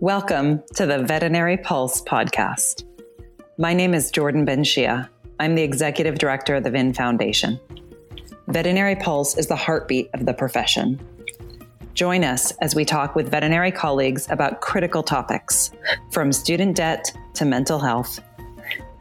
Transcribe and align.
Welcome 0.00 0.60
to 0.74 0.86
the 0.86 1.04
Veterinary 1.04 1.56
Pulse 1.56 2.02
podcast. 2.02 2.84
My 3.58 3.72
name 3.72 3.94
is 3.94 4.10
Jordan 4.10 4.44
Benshea. 4.44 5.08
I'm 5.38 5.54
the 5.54 5.62
executive 5.62 6.18
director 6.18 6.56
of 6.56 6.64
the 6.64 6.70
VIN 6.70 6.92
Foundation. 6.92 7.60
Veterinary 8.48 8.96
Pulse 8.96 9.38
is 9.38 9.46
the 9.46 9.54
heartbeat 9.54 10.10
of 10.12 10.26
the 10.26 10.34
profession. 10.34 11.00
Join 11.94 12.24
us 12.24 12.50
as 12.60 12.74
we 12.74 12.84
talk 12.84 13.14
with 13.14 13.30
veterinary 13.30 13.70
colleagues 13.70 14.28
about 14.30 14.60
critical 14.60 15.04
topics, 15.04 15.70
from 16.10 16.32
student 16.32 16.74
debt 16.74 17.12
to 17.34 17.44
mental 17.44 17.78
health, 17.78 18.18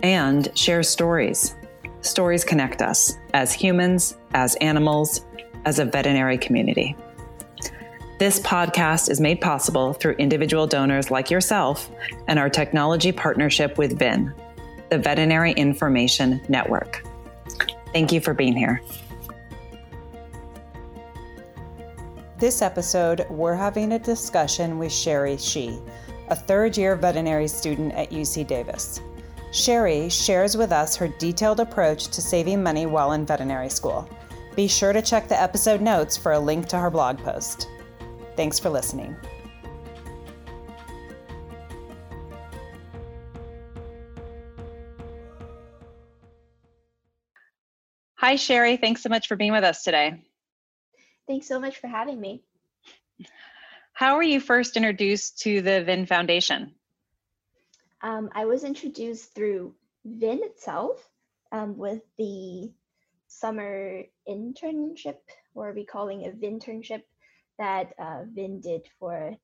and 0.03 0.55
share 0.55 0.83
stories. 0.83 1.55
Stories 2.01 2.43
connect 2.43 2.83
us 2.83 3.17
as 3.33 3.51
humans, 3.51 4.15
as 4.35 4.55
animals, 4.57 5.25
as 5.65 5.79
a 5.79 5.85
veterinary 5.85 6.37
community. 6.37 6.95
This 8.23 8.39
podcast 8.39 9.09
is 9.09 9.19
made 9.19 9.41
possible 9.41 9.91
through 9.91 10.13
individual 10.13 10.65
donors 10.65 11.11
like 11.11 11.29
yourself 11.29 11.91
and 12.29 12.39
our 12.39 12.49
technology 12.49 13.11
partnership 13.11 13.77
with 13.77 13.99
VIN, 13.99 14.33
the 14.89 14.97
Veterinary 14.97 15.51
Information 15.51 16.39
Network. 16.47 17.05
Thank 17.91 18.13
you 18.13 18.21
for 18.21 18.33
being 18.33 18.55
here. 18.55 18.81
This 22.39 22.61
episode, 22.61 23.25
we're 23.29 23.55
having 23.55 23.91
a 23.91 23.99
discussion 23.99 24.79
with 24.79 24.93
Sherry 24.93 25.35
Shih, 25.35 25.77
a 26.29 26.35
third 26.37 26.77
year 26.77 26.95
veterinary 26.95 27.49
student 27.49 27.91
at 27.91 28.11
UC 28.11 28.47
Davis. 28.47 29.01
Sherry 29.51 30.07
shares 30.07 30.55
with 30.55 30.71
us 30.71 30.95
her 30.95 31.09
detailed 31.09 31.59
approach 31.59 32.07
to 32.07 32.21
saving 32.21 32.63
money 32.63 32.85
while 32.85 33.11
in 33.11 33.25
veterinary 33.25 33.69
school. 33.69 34.09
Be 34.55 34.69
sure 34.69 34.93
to 34.93 35.01
check 35.01 35.27
the 35.27 35.41
episode 35.41 35.81
notes 35.81 36.15
for 36.15 36.31
a 36.31 36.39
link 36.39 36.69
to 36.69 36.79
her 36.79 36.89
blog 36.89 37.17
post. 37.17 37.67
Thanks 38.35 38.59
for 38.59 38.69
listening. 38.69 39.15
Hi, 48.23 48.37
Sherry. 48.37 48.77
Thanks 48.77 49.03
so 49.03 49.09
much 49.09 49.27
for 49.27 49.35
being 49.35 49.51
with 49.51 49.63
us 49.63 49.83
today. 49.83 50.23
Thanks 51.27 51.47
so 51.47 51.59
much 51.59 51.77
for 51.77 51.87
having 51.87 52.19
me. 52.19 52.43
How 53.93 54.15
were 54.15 54.23
you 54.23 54.39
first 54.39 54.77
introduced 54.77 55.39
to 55.41 55.61
the 55.61 55.83
VIN 55.83 56.05
Foundation? 56.05 56.73
Um, 58.01 58.29
I 58.33 58.45
was 58.45 58.63
introduced 58.63 59.35
through 59.35 59.75
VIN 60.05 60.39
itself 60.43 61.07
um, 61.51 61.77
with 61.77 62.01
the 62.17 62.71
summer 63.27 64.03
internship, 64.27 65.17
or 65.53 65.73
we 65.73 65.85
calling 65.85 66.21
it 66.21 66.33
a 66.33 66.37
VINternship 66.37 67.03
that 67.59 67.93
uh, 67.99 68.23
VIN 68.33 68.61
did 68.61 68.87
for 68.99 69.35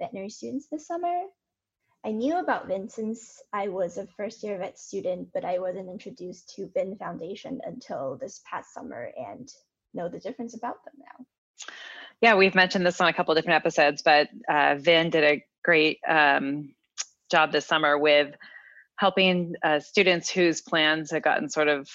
veterinary 0.00 0.30
students 0.30 0.66
this 0.70 0.86
summer. 0.86 1.22
I 2.04 2.10
knew 2.10 2.38
about 2.38 2.66
VIN 2.66 2.88
since 2.88 3.40
I 3.52 3.68
was 3.68 3.96
a 3.96 4.06
first 4.16 4.42
year 4.42 4.58
vet 4.58 4.78
student, 4.78 5.28
but 5.32 5.44
I 5.44 5.58
wasn't 5.58 5.88
introduced 5.88 6.54
to 6.56 6.70
VIN 6.74 6.96
Foundation 6.96 7.60
until 7.64 8.18
this 8.20 8.42
past 8.48 8.74
summer 8.74 9.10
and 9.16 9.48
know 9.94 10.08
the 10.08 10.18
difference 10.18 10.54
about 10.54 10.84
them 10.84 10.94
now. 10.98 11.24
Yeah, 12.20 12.34
we've 12.36 12.54
mentioned 12.54 12.86
this 12.86 13.00
on 13.00 13.08
a 13.08 13.12
couple 13.12 13.34
different 13.34 13.56
episodes, 13.56 14.02
but 14.02 14.28
uh, 14.48 14.76
VIN 14.78 15.10
did 15.10 15.24
a 15.24 15.44
great 15.62 15.98
um, 16.06 16.74
job 17.30 17.52
this 17.52 17.66
summer 17.66 17.98
with 17.98 18.34
helping 18.96 19.54
uh, 19.62 19.80
students 19.80 20.30
whose 20.30 20.60
plans 20.60 21.10
had 21.10 21.22
gotten 21.22 21.48
sort 21.48 21.68
of 21.68 21.88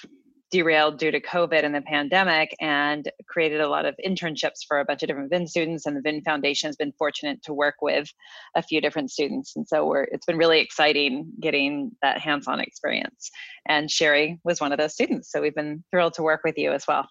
derailed 0.51 0.97
due 0.97 1.11
to 1.11 1.21
COVID 1.21 1.63
and 1.63 1.75
the 1.75 1.81
pandemic 1.81 2.55
and 2.59 3.11
created 3.27 3.61
a 3.61 3.69
lot 3.69 3.85
of 3.85 3.95
internships 4.05 4.65
for 4.67 4.79
a 4.79 4.85
bunch 4.85 5.03
of 5.03 5.07
different 5.07 5.29
VIN 5.29 5.47
students. 5.47 5.85
And 5.85 5.95
the 5.95 6.01
VIN 6.01 6.21
Foundation 6.21 6.67
has 6.67 6.75
been 6.75 6.93
fortunate 6.93 7.41
to 7.43 7.53
work 7.53 7.75
with 7.81 8.11
a 8.55 8.63
few 8.63 8.81
different 8.81 9.11
students. 9.11 9.55
And 9.55 9.67
so 9.67 9.85
we're, 9.85 10.03
it's 10.05 10.25
been 10.25 10.37
really 10.37 10.59
exciting 10.59 11.31
getting 11.39 11.91
that 12.01 12.19
hands 12.19 12.47
on 12.47 12.59
experience. 12.59 13.29
And 13.67 13.89
Sherry 13.91 14.39
was 14.43 14.59
one 14.59 14.71
of 14.71 14.79
those 14.79 14.93
students. 14.93 15.31
So 15.31 15.41
we've 15.41 15.55
been 15.55 15.83
thrilled 15.91 16.15
to 16.15 16.23
work 16.23 16.41
with 16.43 16.57
you 16.57 16.71
as 16.71 16.85
well. 16.87 17.07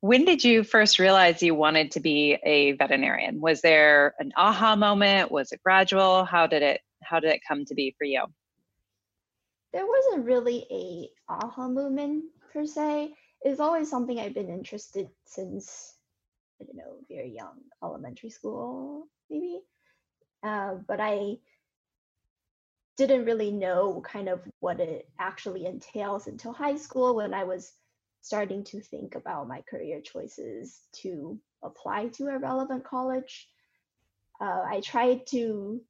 When 0.00 0.24
did 0.24 0.44
you 0.44 0.62
first 0.62 0.98
realize 0.98 1.42
you 1.42 1.54
wanted 1.54 1.90
to 1.92 2.00
be 2.00 2.38
a 2.44 2.72
veterinarian? 2.72 3.40
Was 3.40 3.62
there 3.62 4.14
an 4.18 4.30
aha 4.36 4.76
moment? 4.76 5.32
Was 5.32 5.52
it 5.52 5.60
gradual? 5.64 6.24
How 6.24 6.46
did 6.46 6.62
it 6.62 6.80
how 7.02 7.20
did 7.20 7.30
it 7.30 7.40
come 7.46 7.64
to 7.64 7.74
be 7.74 7.94
for 7.98 8.04
you? 8.04 8.24
There 9.72 9.86
wasn't 9.86 10.24
really 10.24 10.66
a 10.70 11.08
aha 11.28 11.68
moment 11.68 12.24
per 12.56 12.64
se. 12.64 13.14
is 13.44 13.60
always 13.60 13.90
something 13.90 14.18
I've 14.18 14.32
been 14.32 14.48
interested 14.48 15.08
since 15.26 15.94
I 16.58 16.64
don't 16.64 16.76
know, 16.76 16.96
very 17.06 17.28
young, 17.28 17.58
elementary 17.84 18.30
school 18.30 19.08
maybe. 19.28 19.60
Uh, 20.42 20.76
but 20.88 20.98
I 21.00 21.36
didn't 22.96 23.26
really 23.26 23.50
know 23.50 24.02
kind 24.06 24.30
of 24.30 24.40
what 24.60 24.80
it 24.80 25.06
actually 25.18 25.66
entails 25.66 26.28
until 26.28 26.52
high 26.52 26.76
school 26.76 27.16
when 27.16 27.34
I 27.34 27.44
was 27.44 27.74
starting 28.22 28.64
to 28.64 28.80
think 28.80 29.16
about 29.16 29.48
my 29.48 29.60
career 29.68 30.00
choices 30.00 30.80
to 31.02 31.38
apply 31.62 32.08
to 32.14 32.28
a 32.28 32.38
relevant 32.38 32.84
college. 32.84 33.48
Uh, 34.40 34.62
I 34.66 34.80
tried 34.80 35.26
to 35.28 35.82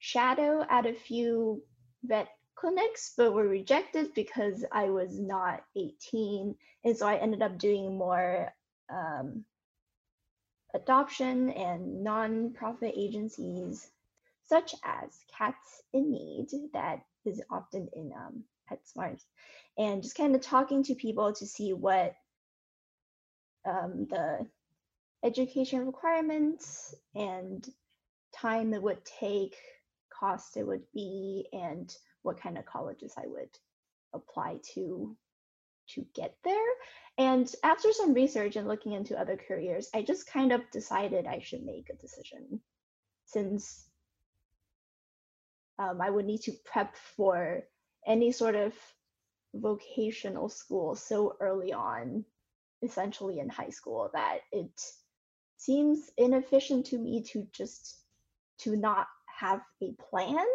shadow 0.00 0.66
at 0.68 0.84
a 0.84 0.92
few 0.92 1.62
vet 2.04 2.28
clinics, 2.62 3.14
but 3.16 3.32
were 3.32 3.48
rejected 3.48 4.14
because 4.14 4.64
I 4.70 4.88
was 4.90 5.18
not 5.18 5.64
18. 5.74 6.54
And 6.84 6.96
so 6.96 7.08
I 7.08 7.16
ended 7.16 7.42
up 7.42 7.58
doing 7.58 7.98
more 7.98 8.54
um, 8.88 9.44
adoption 10.72 11.50
and 11.50 12.06
nonprofit 12.06 12.92
agencies, 12.96 13.90
such 14.44 14.76
as 14.84 15.10
Cats 15.36 15.82
in 15.92 16.12
Need, 16.12 16.50
that 16.72 17.00
is 17.24 17.42
often 17.50 17.88
in 17.96 18.12
um, 18.12 18.44
PetSmart, 18.70 19.20
and 19.76 20.00
just 20.00 20.16
kind 20.16 20.36
of 20.36 20.40
talking 20.40 20.84
to 20.84 20.94
people 20.94 21.32
to 21.32 21.46
see 21.46 21.72
what 21.72 22.14
um, 23.64 24.06
the 24.08 24.46
education 25.24 25.84
requirements 25.84 26.94
and 27.16 27.68
time 28.32 28.72
it 28.72 28.82
would 28.82 29.04
take, 29.04 29.56
cost 30.10 30.56
it 30.56 30.64
would 30.64 30.84
be, 30.94 31.48
and 31.52 31.92
what 32.22 32.40
kind 32.40 32.58
of 32.58 32.66
colleges 32.66 33.14
I 33.16 33.26
would 33.26 33.50
apply 34.12 34.58
to 34.74 35.16
to 35.88 36.06
get 36.14 36.36
there. 36.44 36.56
And 37.18 37.52
after 37.62 37.92
some 37.92 38.14
research 38.14 38.56
and 38.56 38.68
looking 38.68 38.92
into 38.92 39.18
other 39.18 39.36
careers, 39.36 39.90
I 39.94 40.02
just 40.02 40.26
kind 40.26 40.52
of 40.52 40.70
decided 40.70 41.26
I 41.26 41.40
should 41.40 41.64
make 41.64 41.90
a 41.90 41.96
decision 41.96 42.60
since 43.26 43.88
um, 45.78 46.00
I 46.00 46.10
would 46.10 46.26
need 46.26 46.42
to 46.42 46.52
prep 46.64 46.96
for 47.16 47.64
any 48.06 48.32
sort 48.32 48.54
of 48.54 48.74
vocational 49.54 50.48
school 50.48 50.94
so 50.94 51.36
early 51.40 51.72
on, 51.72 52.24
essentially 52.82 53.40
in 53.40 53.48
high 53.48 53.70
school, 53.70 54.10
that 54.14 54.38
it 54.50 54.80
seems 55.56 56.10
inefficient 56.16 56.86
to 56.86 56.98
me 56.98 57.22
to 57.22 57.46
just 57.52 57.98
to 58.58 58.76
not 58.76 59.06
have 59.26 59.60
a 59.82 59.92
plan 60.10 60.46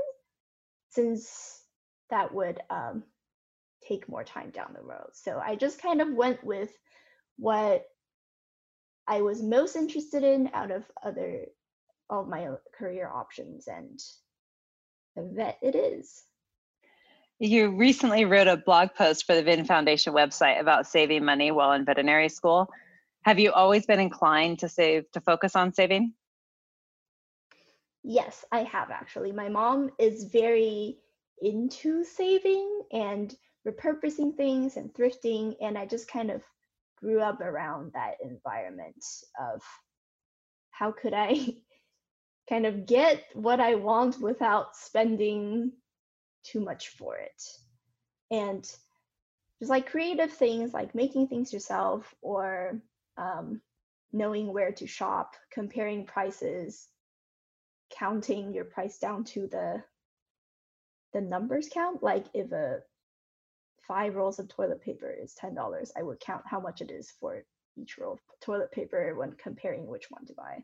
since 0.97 1.61
that 2.09 2.33
would 2.33 2.59
um, 2.71 3.03
take 3.87 4.09
more 4.09 4.23
time 4.23 4.49
down 4.49 4.73
the 4.73 4.81
road. 4.81 5.09
So 5.13 5.39
I 5.39 5.55
just 5.55 5.79
kind 5.79 6.01
of 6.01 6.11
went 6.11 6.43
with 6.43 6.71
what 7.37 7.85
I 9.07 9.21
was 9.21 9.43
most 9.43 9.75
interested 9.75 10.23
in 10.23 10.49
out 10.55 10.71
of 10.71 10.85
other 11.03 11.45
all 12.09 12.25
my 12.25 12.47
career 12.75 13.07
options 13.13 13.67
and 13.67 13.99
vet 15.15 15.59
it 15.61 15.75
is. 15.75 16.23
You 17.37 17.77
recently 17.77 18.25
wrote 18.25 18.47
a 18.47 18.57
blog 18.57 18.95
post 18.97 19.27
for 19.27 19.35
the 19.35 19.43
VIN 19.43 19.65
Foundation 19.65 20.13
website 20.13 20.59
about 20.59 20.87
saving 20.87 21.23
money 21.23 21.51
while 21.51 21.73
in 21.73 21.85
veterinary 21.85 22.29
school. 22.29 22.69
Have 23.21 23.37
you 23.37 23.51
always 23.51 23.85
been 23.85 23.99
inclined 23.99 24.59
to 24.59 24.69
save 24.69 25.11
to 25.11 25.21
focus 25.21 25.55
on 25.55 25.73
saving? 25.73 26.13
Yes, 28.09 28.45
I 28.53 28.63
have 28.63 28.89
actually. 28.89 29.33
My 29.33 29.49
mom 29.49 29.91
is 29.99 30.23
very 30.23 30.97
into 31.41 32.05
saving 32.05 32.83
and 32.93 33.35
repurposing 33.67 34.37
things 34.37 34.77
and 34.77 34.93
thrifting. 34.93 35.57
And 35.59 35.77
I 35.77 35.85
just 35.85 36.07
kind 36.09 36.31
of 36.31 36.41
grew 37.01 37.19
up 37.19 37.41
around 37.41 37.91
that 37.93 38.15
environment 38.23 39.03
of 39.37 39.61
how 40.71 40.93
could 40.93 41.13
I 41.13 41.55
kind 42.49 42.65
of 42.65 42.85
get 42.85 43.25
what 43.33 43.59
I 43.59 43.75
want 43.75 44.21
without 44.21 44.77
spending 44.77 45.73
too 46.43 46.61
much 46.61 46.87
for 46.91 47.17
it. 47.17 47.43
And 48.31 48.63
just 49.59 49.69
like 49.69 49.91
creative 49.91 50.31
things 50.31 50.73
like 50.73 50.95
making 50.95 51.27
things 51.27 51.51
yourself 51.51 52.15
or 52.21 52.81
um, 53.17 53.59
knowing 54.13 54.53
where 54.53 54.71
to 54.71 54.87
shop, 54.87 55.35
comparing 55.51 56.05
prices, 56.05 56.87
counting 57.89 58.53
your 58.53 58.65
price 58.65 58.97
down 58.97 59.23
to 59.23 59.47
the 59.47 59.83
the 61.13 61.21
numbers 61.21 61.69
count. 61.73 62.03
Like 62.03 62.25
if 62.33 62.51
a 62.51 62.79
five 63.87 64.15
rolls 64.15 64.39
of 64.39 64.49
toilet 64.49 64.81
paper 64.81 65.09
is 65.09 65.33
ten 65.33 65.55
dollars, 65.55 65.91
I 65.97 66.03
would 66.03 66.19
count 66.19 66.43
how 66.45 66.59
much 66.59 66.81
it 66.81 66.91
is 66.91 67.11
for 67.19 67.43
each 67.77 67.97
roll 67.97 68.13
of 68.13 68.19
toilet 68.41 68.71
paper 68.71 69.15
when 69.15 69.33
comparing 69.33 69.87
which 69.87 70.05
one 70.09 70.25
to 70.25 70.33
buy. 70.33 70.63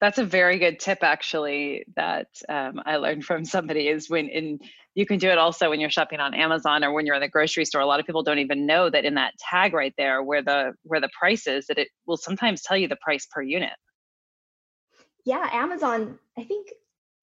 That's 0.00 0.18
a 0.18 0.24
very 0.24 0.58
good 0.58 0.80
tip, 0.80 1.00
actually, 1.02 1.84
that 1.94 2.28
um, 2.48 2.80
I 2.86 2.96
learned 2.96 3.24
from 3.24 3.44
somebody 3.44 3.88
is 3.88 4.08
when 4.08 4.30
in 4.30 4.58
you 4.94 5.04
can 5.04 5.18
do 5.18 5.28
it 5.28 5.36
also 5.36 5.68
when 5.70 5.78
you're 5.78 5.90
shopping 5.90 6.20
on 6.20 6.34
Amazon 6.34 6.82
or 6.82 6.92
when 6.92 7.04
you're 7.04 7.16
in 7.16 7.20
the 7.20 7.28
grocery 7.28 7.66
store. 7.66 7.82
A 7.82 7.86
lot 7.86 8.00
of 8.00 8.06
people 8.06 8.22
don't 8.22 8.38
even 8.38 8.66
know 8.66 8.88
that 8.88 9.04
in 9.04 9.14
that 9.14 9.34
tag 9.38 9.74
right 9.74 9.92
there, 9.98 10.22
where 10.22 10.42
the 10.42 10.72
where 10.84 11.00
the 11.00 11.10
price 11.18 11.46
is, 11.46 11.66
that 11.66 11.78
it 11.78 11.88
will 12.06 12.16
sometimes 12.16 12.62
tell 12.62 12.78
you 12.78 12.88
the 12.88 12.96
price 12.96 13.26
per 13.26 13.42
unit. 13.42 13.74
Yeah, 15.24 15.48
Amazon, 15.52 16.18
I 16.38 16.44
think, 16.44 16.68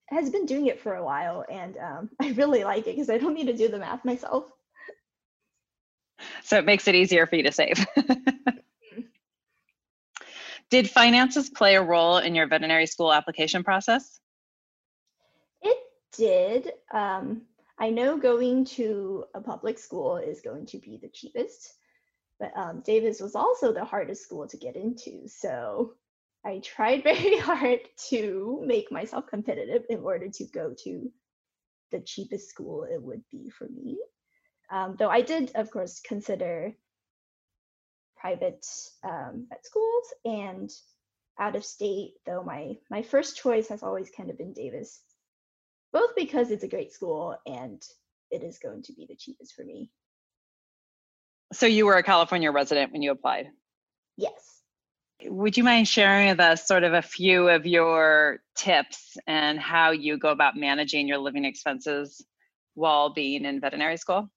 has 0.08 0.30
been 0.30 0.46
doing 0.46 0.66
it 0.66 0.80
for 0.80 0.94
a 0.94 1.04
while, 1.04 1.44
and 1.50 1.76
um, 1.76 2.10
I 2.20 2.30
really 2.30 2.64
like 2.64 2.86
it 2.86 2.96
because 2.96 3.10
I 3.10 3.18
don't 3.18 3.34
need 3.34 3.46
to 3.46 3.56
do 3.56 3.68
the 3.68 3.78
math 3.78 4.04
myself. 4.04 4.50
So 6.42 6.58
it 6.58 6.64
makes 6.64 6.88
it 6.88 6.94
easier 6.94 7.26
for 7.26 7.36
you 7.36 7.44
to 7.44 7.52
save. 7.52 7.86
Did 10.70 10.90
finances 10.90 11.48
play 11.48 11.76
a 11.76 11.82
role 11.82 12.18
in 12.18 12.34
your 12.34 12.46
veterinary 12.46 12.86
school 12.86 13.12
application 13.12 13.64
process? 13.64 14.20
It 15.62 15.78
did. 16.16 16.72
Um, 16.92 17.42
I 17.78 17.88
know 17.90 18.18
going 18.18 18.64
to 18.66 19.24
a 19.34 19.40
public 19.40 19.78
school 19.78 20.16
is 20.16 20.42
going 20.42 20.66
to 20.66 20.78
be 20.78 20.98
the 21.00 21.08
cheapest, 21.08 21.74
but 22.38 22.52
um, 22.56 22.82
Davis 22.84 23.20
was 23.20 23.34
also 23.34 23.72
the 23.72 23.84
hardest 23.84 24.24
school 24.24 24.46
to 24.46 24.56
get 24.58 24.76
into. 24.76 25.26
So 25.26 25.94
I 26.48 26.60
tried 26.60 27.02
very 27.04 27.38
hard 27.38 27.80
to 28.08 28.62
make 28.64 28.90
myself 28.90 29.26
competitive 29.26 29.84
in 29.90 30.00
order 30.00 30.28
to 30.28 30.44
go 30.46 30.74
to 30.84 31.12
the 31.92 32.00
cheapest 32.00 32.48
school 32.48 32.84
it 32.84 33.02
would 33.02 33.22
be 33.30 33.50
for 33.50 33.68
me. 33.68 33.98
Um, 34.70 34.96
though 34.98 35.10
I 35.10 35.20
did, 35.20 35.52
of 35.54 35.70
course, 35.70 36.00
consider 36.00 36.72
private 38.16 38.66
um, 39.04 39.46
vet 39.48 39.64
schools 39.64 40.12
and 40.24 40.70
out 41.38 41.54
of 41.54 41.64
state, 41.64 42.14
though 42.26 42.42
my 42.42 42.76
my 42.90 43.02
first 43.02 43.36
choice 43.36 43.68
has 43.68 43.82
always 43.82 44.10
kind 44.10 44.28
of 44.28 44.38
been 44.38 44.52
Davis, 44.52 45.00
both 45.92 46.14
because 46.16 46.50
it's 46.50 46.64
a 46.64 46.68
great 46.68 46.92
school 46.92 47.36
and 47.46 47.80
it 48.30 48.42
is 48.42 48.58
going 48.58 48.82
to 48.82 48.92
be 48.92 49.06
the 49.08 49.16
cheapest 49.16 49.54
for 49.54 49.64
me. 49.64 49.90
So 51.52 51.66
you 51.66 51.86
were 51.86 51.96
a 51.96 52.02
California 52.02 52.50
resident 52.50 52.92
when 52.92 53.02
you 53.02 53.12
applied? 53.12 53.46
Yes. 54.16 54.57
Would 55.24 55.56
you 55.56 55.64
mind 55.64 55.88
sharing 55.88 56.28
with 56.28 56.40
us 56.40 56.66
sort 56.66 56.84
of 56.84 56.92
a 56.92 57.02
few 57.02 57.48
of 57.48 57.66
your 57.66 58.40
tips 58.54 59.16
and 59.26 59.58
how 59.58 59.90
you 59.90 60.16
go 60.16 60.30
about 60.30 60.56
managing 60.56 61.08
your 61.08 61.18
living 61.18 61.44
expenses 61.44 62.24
while 62.74 63.12
being 63.12 63.44
in 63.44 63.60
veterinary 63.60 63.96
school? 63.96 64.30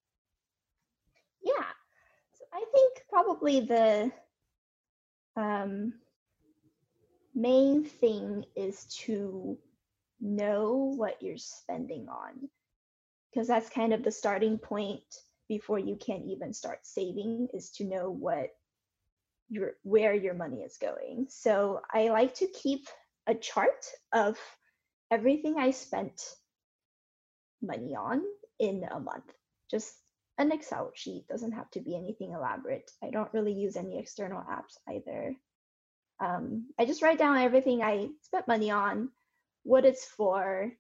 Yeah. 1.44 1.66
So 2.34 2.46
I 2.52 2.64
think 2.74 3.04
probably 3.10 3.62
the 3.62 4.12
um, 5.36 5.94
main 7.36 7.84
thing 7.84 8.46
is 8.56 8.86
to 9.06 9.58
know 10.20 10.94
what 10.96 11.22
you're 11.22 11.38
spending 11.38 12.08
on 12.10 12.50
because 13.32 13.48
that's 13.48 13.70
kind 13.70 13.94
of 13.94 14.04
the 14.04 14.12
starting 14.12 14.58
point 14.58 15.04
before 15.48 15.80
you 15.80 15.96
can 15.96 16.24
even 16.24 16.54
start 16.54 16.80
saving 16.86 17.48
is 17.54 17.72
to 17.72 17.86
know 17.86 18.10
what 18.10 18.50
your 19.52 19.74
where 19.84 20.16
your 20.16 20.34
money 20.34 20.62
is 20.62 20.78
going 20.78 21.28
so 21.30 21.82
i 21.94 22.10
like 22.10 22.34
to 22.34 22.48
keep 22.48 22.88
a 23.28 23.36
chart 23.36 23.86
of 24.12 24.40
everything 25.12 25.56
i 25.60 25.70
spent 25.70 26.20
money 27.62 27.96
on 27.96 28.24
in 28.60 28.84
a 28.92 29.00
month 29.00 29.32
just 29.70 29.94
an 30.42 30.52
Excel 30.52 30.92
sheet. 30.96 31.28
Doesn't 31.28 31.52
have 31.54 31.70
to 31.72 31.80
be 31.80 31.96
anything 31.96 32.32
elaborate. 32.32 32.92
I 33.04 33.12
don't 33.12 33.34
really 33.34 33.54
use 33.54 33.78
any 33.78 34.00
external 34.00 34.42
apps 34.42 34.78
either. 34.90 35.36
Um, 36.20 36.68
I 36.80 36.86
just 36.86 37.02
write 37.02 37.20
down 37.20 37.38
everything 37.38 37.82
I 37.82 38.10
spent 38.22 38.48
money 38.48 38.72
on, 38.72 39.10
what 39.64 39.86
it's 39.86 40.06
for, 40.06 40.72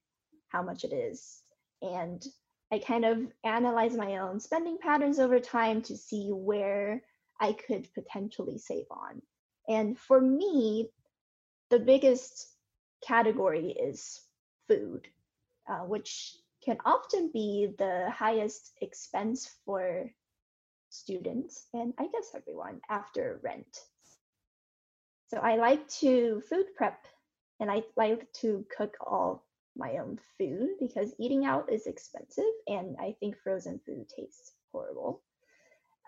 how 0.50 0.62
much 0.62 0.84
it 0.84 0.94
is, 0.94 1.42
and 1.82 2.24
I 2.72 2.80
kind 2.80 3.06
of 3.06 3.20
analyze 3.44 3.96
my 3.96 4.18
own 4.18 4.40
spending 4.40 4.78
patterns 4.78 5.20
over 5.20 5.40
time 5.40 5.82
to 5.84 5.98
see 5.98 6.30
where 6.32 7.04
I 7.42 7.54
could 7.54 7.92
potentially 7.94 8.60
save 8.60 8.86
on. 8.92 9.22
And 9.68 9.98
for 9.98 10.22
me, 10.22 10.90
the 11.70 11.80
biggest 11.80 12.48
category 13.06 13.72
is 13.72 14.22
food, 14.68 15.08
uh, 15.68 15.80
which 15.80 16.38
can 16.64 16.78
often 16.86 17.32
be 17.34 17.74
the 17.78 18.10
highest 18.12 18.74
expense 18.82 19.50
for 19.66 20.12
students 20.90 21.68
and 21.74 21.94
I 21.98 22.08
guess 22.08 22.32
everyone 22.36 22.82
after 22.90 23.40
rent. 23.44 23.80
So 25.30 25.38
I 25.38 25.56
like 25.56 25.88
to 26.02 26.42
food 26.42 26.66
prep 26.76 27.06
and 27.60 27.72
I 27.72 27.84
like 27.96 28.32
to 28.42 28.66
cook 28.76 28.96
all 29.00 29.46
my 29.76 29.98
own 29.98 30.20
food 30.38 30.72
because 30.80 31.16
eating 31.18 31.46
out 31.46 31.72
is 31.72 31.88
expensive 31.88 32.54
and 32.68 32.98
I 33.00 33.16
think 33.20 33.38
frozen 33.38 33.80
food 33.86 34.08
tastes 34.10 34.52
horrible. 34.72 35.24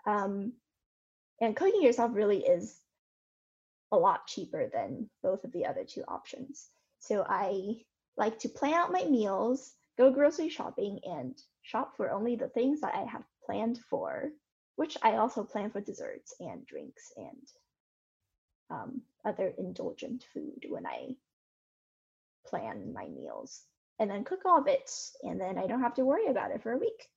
Um, 0.06 0.52
and 1.40 1.56
cooking 1.56 1.82
yourself 1.82 2.12
really 2.14 2.44
is 2.44 2.80
a 3.92 3.96
lot 3.96 4.26
cheaper 4.26 4.68
than 4.72 5.08
both 5.22 5.44
of 5.44 5.52
the 5.52 5.66
other 5.66 5.84
two 5.84 6.04
options. 6.08 6.68
So 6.98 7.24
I 7.28 7.82
like 8.16 8.38
to 8.40 8.48
plan 8.48 8.74
out 8.74 8.92
my 8.92 9.04
meals 9.04 9.72
go 9.96 10.10
grocery 10.10 10.48
shopping 10.48 11.00
and 11.04 11.40
shop 11.62 11.96
for 11.96 12.10
only 12.10 12.36
the 12.36 12.48
things 12.48 12.80
that 12.80 12.94
I 12.94 13.04
have 13.04 13.24
planned 13.46 13.78
for, 13.90 14.30
which 14.76 14.96
I 15.02 15.16
also 15.16 15.44
plan 15.44 15.70
for 15.70 15.80
desserts 15.80 16.34
and 16.40 16.66
drinks 16.66 17.12
and 17.16 17.48
um, 18.70 19.02
other 19.24 19.52
indulgent 19.56 20.24
food 20.32 20.66
when 20.68 20.86
I 20.86 21.16
plan 22.46 22.92
my 22.92 23.06
meals. 23.06 23.62
And 24.00 24.10
then 24.10 24.24
cook 24.24 24.40
all 24.44 24.58
of 24.58 24.66
it, 24.66 24.90
and 25.22 25.40
then 25.40 25.56
I 25.56 25.68
don't 25.68 25.82
have 25.82 25.94
to 25.94 26.04
worry 26.04 26.26
about 26.26 26.50
it 26.50 26.62
for 26.62 26.72
a 26.72 26.78
week. 26.78 27.08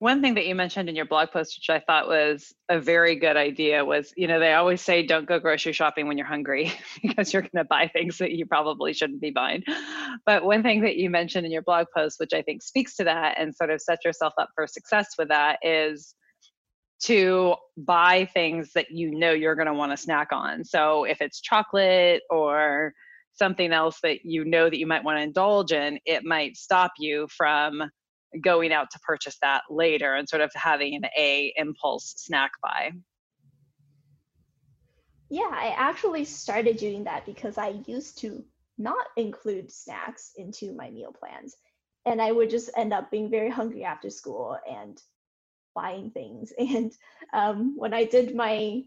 One 0.00 0.22
thing 0.22 0.32
that 0.36 0.46
you 0.46 0.54
mentioned 0.54 0.88
in 0.88 0.96
your 0.96 1.04
blog 1.04 1.30
post, 1.30 1.58
which 1.58 1.68
I 1.68 1.78
thought 1.78 2.08
was 2.08 2.54
a 2.70 2.80
very 2.80 3.16
good 3.16 3.36
idea, 3.36 3.84
was 3.84 4.14
you 4.16 4.26
know, 4.26 4.40
they 4.40 4.54
always 4.54 4.80
say 4.80 5.04
don't 5.04 5.26
go 5.26 5.38
grocery 5.38 5.74
shopping 5.74 6.08
when 6.08 6.16
you're 6.16 6.26
hungry 6.26 6.72
because 7.02 7.34
you're 7.34 7.42
going 7.42 7.50
to 7.56 7.64
buy 7.64 7.86
things 7.92 8.16
that 8.16 8.32
you 8.32 8.46
probably 8.46 8.94
shouldn't 8.94 9.20
be 9.20 9.30
buying. 9.30 9.62
But 10.24 10.42
one 10.42 10.62
thing 10.62 10.80
that 10.80 10.96
you 10.96 11.10
mentioned 11.10 11.44
in 11.44 11.52
your 11.52 11.60
blog 11.60 11.86
post, 11.94 12.18
which 12.18 12.32
I 12.32 12.40
think 12.40 12.62
speaks 12.62 12.96
to 12.96 13.04
that 13.04 13.38
and 13.38 13.54
sort 13.54 13.68
of 13.68 13.82
set 13.82 14.02
yourself 14.02 14.32
up 14.38 14.48
for 14.54 14.66
success 14.66 15.08
with 15.18 15.28
that, 15.28 15.58
is 15.62 16.14
to 17.00 17.56
buy 17.76 18.26
things 18.32 18.72
that 18.74 18.90
you 18.90 19.10
know 19.10 19.32
you're 19.32 19.54
going 19.54 19.66
to 19.66 19.74
want 19.74 19.92
to 19.92 19.98
snack 19.98 20.28
on. 20.32 20.64
So 20.64 21.04
if 21.04 21.20
it's 21.20 21.42
chocolate 21.42 22.22
or 22.30 22.94
something 23.34 23.70
else 23.70 23.98
that 24.02 24.24
you 24.24 24.46
know 24.46 24.70
that 24.70 24.78
you 24.78 24.86
might 24.86 25.04
want 25.04 25.18
to 25.18 25.22
indulge 25.22 25.72
in, 25.72 25.98
it 26.06 26.24
might 26.24 26.56
stop 26.56 26.92
you 26.98 27.28
from 27.36 27.82
going 28.42 28.72
out 28.72 28.90
to 28.92 28.98
purchase 29.00 29.36
that 29.42 29.62
later 29.70 30.14
and 30.14 30.28
sort 30.28 30.42
of 30.42 30.50
having 30.54 30.94
an 30.94 31.04
a 31.16 31.52
impulse 31.56 32.14
snack 32.16 32.52
buy. 32.62 32.92
Yeah 35.28 35.50
i 35.50 35.74
actually 35.76 36.24
started 36.24 36.76
doing 36.76 37.04
that 37.04 37.24
because 37.26 37.58
i 37.58 37.80
used 37.86 38.18
to 38.18 38.44
not 38.78 39.06
include 39.16 39.70
snacks 39.70 40.32
into 40.36 40.72
my 40.74 40.90
meal 40.90 41.12
plans 41.12 41.56
and 42.06 42.20
i 42.20 42.32
would 42.32 42.50
just 42.50 42.70
end 42.76 42.92
up 42.92 43.10
being 43.10 43.30
very 43.30 43.50
hungry 43.50 43.84
after 43.84 44.10
school 44.10 44.56
and 44.68 45.00
buying 45.74 46.10
things. 46.10 46.52
And 46.58 46.92
um, 47.32 47.74
when 47.76 47.94
i 47.94 48.04
did 48.04 48.34
my 48.34 48.82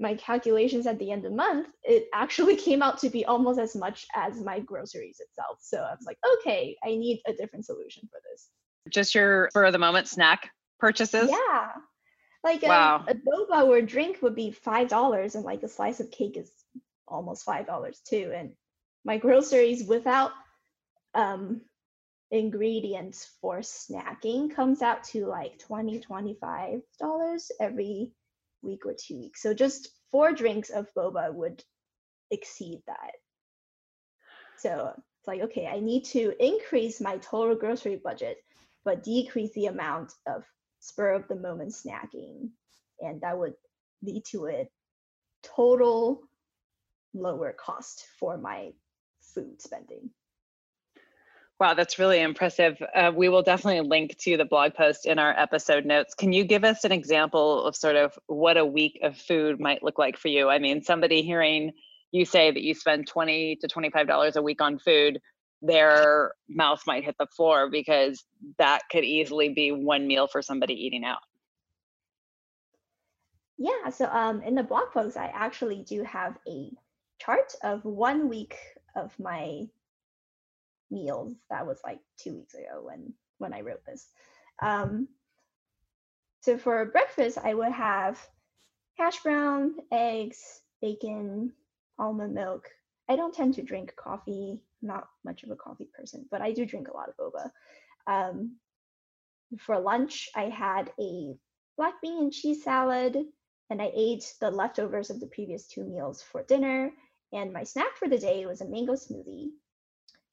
my 0.00 0.14
calculations 0.16 0.88
at 0.88 0.98
the 0.98 1.12
end 1.12 1.24
of 1.24 1.30
the 1.30 1.36
month 1.36 1.68
it 1.84 2.08
actually 2.12 2.56
came 2.66 2.82
out 2.82 2.98
to 2.98 3.10
be 3.10 3.24
almost 3.24 3.60
as 3.60 3.76
much 3.76 4.06
as 4.14 4.40
my 4.40 4.58
groceries 4.60 5.20
itself. 5.20 5.58
So 5.60 5.78
i 5.78 5.94
was 5.94 6.06
like 6.06 6.18
okay 6.34 6.76
i 6.84 6.88
need 6.88 7.20
a 7.26 7.32
different 7.32 7.64
solution 7.64 8.08
for 8.10 8.20
this 8.30 8.50
just 8.88 9.14
your 9.14 9.48
for 9.52 9.70
the 9.70 9.78
moment 9.78 10.08
snack 10.08 10.50
purchases? 10.78 11.30
Yeah. 11.30 11.72
Like 12.42 12.62
um, 12.64 12.68
wow. 12.68 13.04
a, 13.08 13.12
a 13.12 13.14
boba 13.14 13.66
or 13.66 13.76
a 13.78 13.82
drink 13.82 14.18
would 14.20 14.34
be 14.34 14.50
five 14.50 14.88
dollars, 14.88 15.34
and 15.34 15.44
like 15.44 15.62
a 15.62 15.68
slice 15.68 16.00
of 16.00 16.10
cake 16.10 16.36
is 16.36 16.50
almost 17.08 17.44
five 17.44 17.66
dollars 17.66 18.00
too. 18.06 18.32
And 18.34 18.52
my 19.04 19.18
groceries 19.18 19.84
without 19.84 20.32
um, 21.14 21.62
ingredients 22.30 23.30
for 23.40 23.58
snacking 23.58 24.54
comes 24.54 24.82
out 24.82 25.04
to 25.04 25.26
like 25.26 25.58
20 25.60 26.00
25 26.00 26.80
dollars 26.98 27.52
every 27.60 28.12
week 28.62 28.86
or 28.86 28.94
two 28.94 29.18
weeks 29.18 29.42
so 29.42 29.54
just 29.54 29.90
four 30.10 30.32
drinks 30.32 30.70
of 30.70 30.88
boba 30.96 31.32
would 31.32 31.62
exceed 32.30 32.82
that 32.86 33.12
so 34.56 34.92
it's 34.96 35.28
like 35.28 35.42
okay 35.42 35.66
i 35.66 35.78
need 35.78 36.04
to 36.04 36.34
increase 36.44 37.00
my 37.00 37.18
total 37.18 37.54
grocery 37.54 38.00
budget 38.02 38.38
but 38.84 39.02
decrease 39.02 39.52
the 39.54 39.66
amount 39.66 40.12
of 40.26 40.44
spur 40.80 41.12
of 41.12 41.26
the 41.28 41.36
moment 41.36 41.72
snacking. 41.72 42.50
And 43.00 43.20
that 43.22 43.38
would 43.38 43.54
lead 44.02 44.24
to 44.30 44.46
a 44.46 44.68
total 45.42 46.22
lower 47.14 47.52
cost 47.52 48.06
for 48.18 48.36
my 48.36 48.72
food 49.34 49.60
spending. 49.60 50.10
Wow, 51.60 51.74
that's 51.74 52.00
really 52.00 52.20
impressive. 52.20 52.82
Uh, 52.94 53.12
we 53.14 53.28
will 53.28 53.42
definitely 53.42 53.88
link 53.88 54.18
to 54.18 54.36
the 54.36 54.44
blog 54.44 54.74
post 54.74 55.06
in 55.06 55.20
our 55.20 55.38
episode 55.38 55.86
notes. 55.86 56.12
Can 56.12 56.32
you 56.32 56.44
give 56.44 56.64
us 56.64 56.82
an 56.82 56.90
example 56.90 57.64
of 57.64 57.76
sort 57.76 57.94
of 57.94 58.18
what 58.26 58.56
a 58.56 58.66
week 58.66 58.98
of 59.02 59.16
food 59.16 59.60
might 59.60 59.82
look 59.82 59.96
like 59.96 60.18
for 60.18 60.28
you? 60.28 60.48
I 60.48 60.58
mean, 60.58 60.82
somebody 60.82 61.22
hearing 61.22 61.72
you 62.10 62.24
say 62.24 62.50
that 62.50 62.62
you 62.62 62.74
spend 62.74 63.06
20 63.06 63.56
to 63.60 63.68
25 63.68 64.06
dollars 64.06 64.36
a 64.36 64.42
week 64.42 64.60
on 64.60 64.78
food 64.78 65.20
their 65.66 66.32
mouth 66.48 66.82
might 66.86 67.04
hit 67.04 67.16
the 67.18 67.26
floor 67.26 67.68
because 67.70 68.24
that 68.58 68.82
could 68.90 69.04
easily 69.04 69.48
be 69.48 69.72
one 69.72 70.06
meal 70.06 70.26
for 70.26 70.42
somebody 70.42 70.74
eating 70.74 71.04
out 71.04 71.20
yeah 73.58 73.88
so 73.90 74.06
um 74.10 74.42
in 74.42 74.54
the 74.54 74.62
blog 74.62 74.90
post 74.92 75.16
i 75.16 75.26
actually 75.34 75.84
do 75.88 76.02
have 76.02 76.36
a 76.48 76.70
chart 77.18 77.52
of 77.62 77.84
one 77.84 78.28
week 78.28 78.56
of 78.96 79.12
my 79.18 79.62
meals 80.90 81.34
that 81.50 81.66
was 81.66 81.80
like 81.84 81.98
two 82.18 82.34
weeks 82.34 82.54
ago 82.54 82.82
when 82.82 83.12
when 83.38 83.52
i 83.52 83.60
wrote 83.60 83.84
this 83.86 84.08
um 84.62 85.08
so 86.40 86.58
for 86.58 86.84
breakfast 86.86 87.38
i 87.42 87.54
would 87.54 87.72
have 87.72 88.18
hash 88.98 89.22
brown 89.22 89.74
eggs 89.90 90.60
bacon 90.80 91.52
almond 91.98 92.34
milk. 92.34 92.68
I 93.08 93.16
don't 93.16 93.34
tend 93.34 93.54
to 93.54 93.62
drink 93.62 93.94
coffee, 93.96 94.60
not 94.84 95.08
much 95.24 95.42
of 95.42 95.50
a 95.50 95.56
coffee 95.56 95.88
person, 95.96 96.26
but 96.30 96.42
I 96.42 96.52
do 96.52 96.66
drink 96.66 96.88
a 96.88 96.96
lot 96.96 97.08
of 97.08 97.16
boba. 97.16 97.50
Um, 98.06 98.56
for 99.58 99.78
lunch, 99.78 100.28
I 100.34 100.44
had 100.44 100.90
a 101.00 101.34
black 101.76 101.94
bean 102.02 102.24
and 102.24 102.32
cheese 102.32 102.62
salad, 102.64 103.16
and 103.70 103.82
I 103.82 103.90
ate 103.94 104.32
the 104.40 104.50
leftovers 104.50 105.10
of 105.10 105.20
the 105.20 105.26
previous 105.26 105.66
two 105.66 105.84
meals 105.84 106.22
for 106.22 106.42
dinner. 106.44 106.92
And 107.32 107.52
my 107.52 107.64
snack 107.64 107.96
for 107.96 108.08
the 108.08 108.18
day 108.18 108.46
was 108.46 108.60
a 108.60 108.68
mango 108.68 108.92
smoothie, 108.92 109.50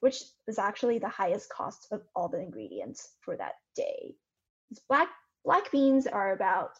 which 0.01 0.23
was 0.47 0.59
actually 0.59 0.99
the 0.99 1.09
highest 1.09 1.49
cost 1.49 1.87
of 1.91 2.01
all 2.15 2.29
the 2.29 2.39
ingredients 2.39 3.09
for 3.21 3.35
that 3.37 3.53
day. 3.75 4.15
Black 4.87 5.09
black 5.43 5.71
beans 5.71 6.05
are 6.05 6.33
about 6.33 6.71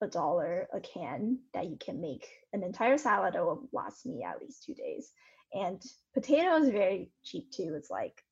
a 0.00 0.06
dollar 0.06 0.68
a 0.72 0.80
can 0.80 1.38
that 1.52 1.66
you 1.66 1.76
can 1.78 2.00
make 2.00 2.26
an 2.52 2.62
entire 2.62 2.98
salad 2.98 3.34
that 3.34 3.44
will 3.44 3.68
last 3.72 4.06
me 4.06 4.22
at 4.22 4.40
least 4.40 4.64
two 4.64 4.74
days. 4.74 5.10
And 5.52 5.82
potato 6.14 6.56
is 6.56 6.68
very 6.68 7.10
cheap 7.24 7.50
too. 7.50 7.74
It's 7.76 7.90
like 7.90 8.22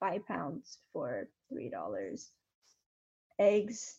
five 0.00 0.26
pounds 0.26 0.78
for 0.92 1.28
three 1.48 1.68
dollars. 1.68 2.30
Eggs, 3.38 3.96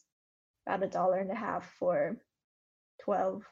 about 0.68 0.84
a 0.84 0.88
dollar 0.88 1.20
and 1.20 1.32
a 1.32 1.36
half 1.36 1.70
for 1.80 2.18
twelve. 3.04 3.44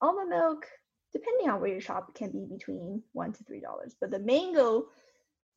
Almond 0.00 0.30
milk, 0.30 0.66
depending 1.12 1.50
on 1.50 1.60
where 1.60 1.74
you 1.74 1.80
shop, 1.80 2.14
can 2.14 2.30
be 2.30 2.46
between 2.50 3.02
one 3.12 3.32
to 3.32 3.44
three 3.44 3.60
dollars. 3.60 3.94
But 4.00 4.10
the 4.10 4.18
mango 4.18 4.86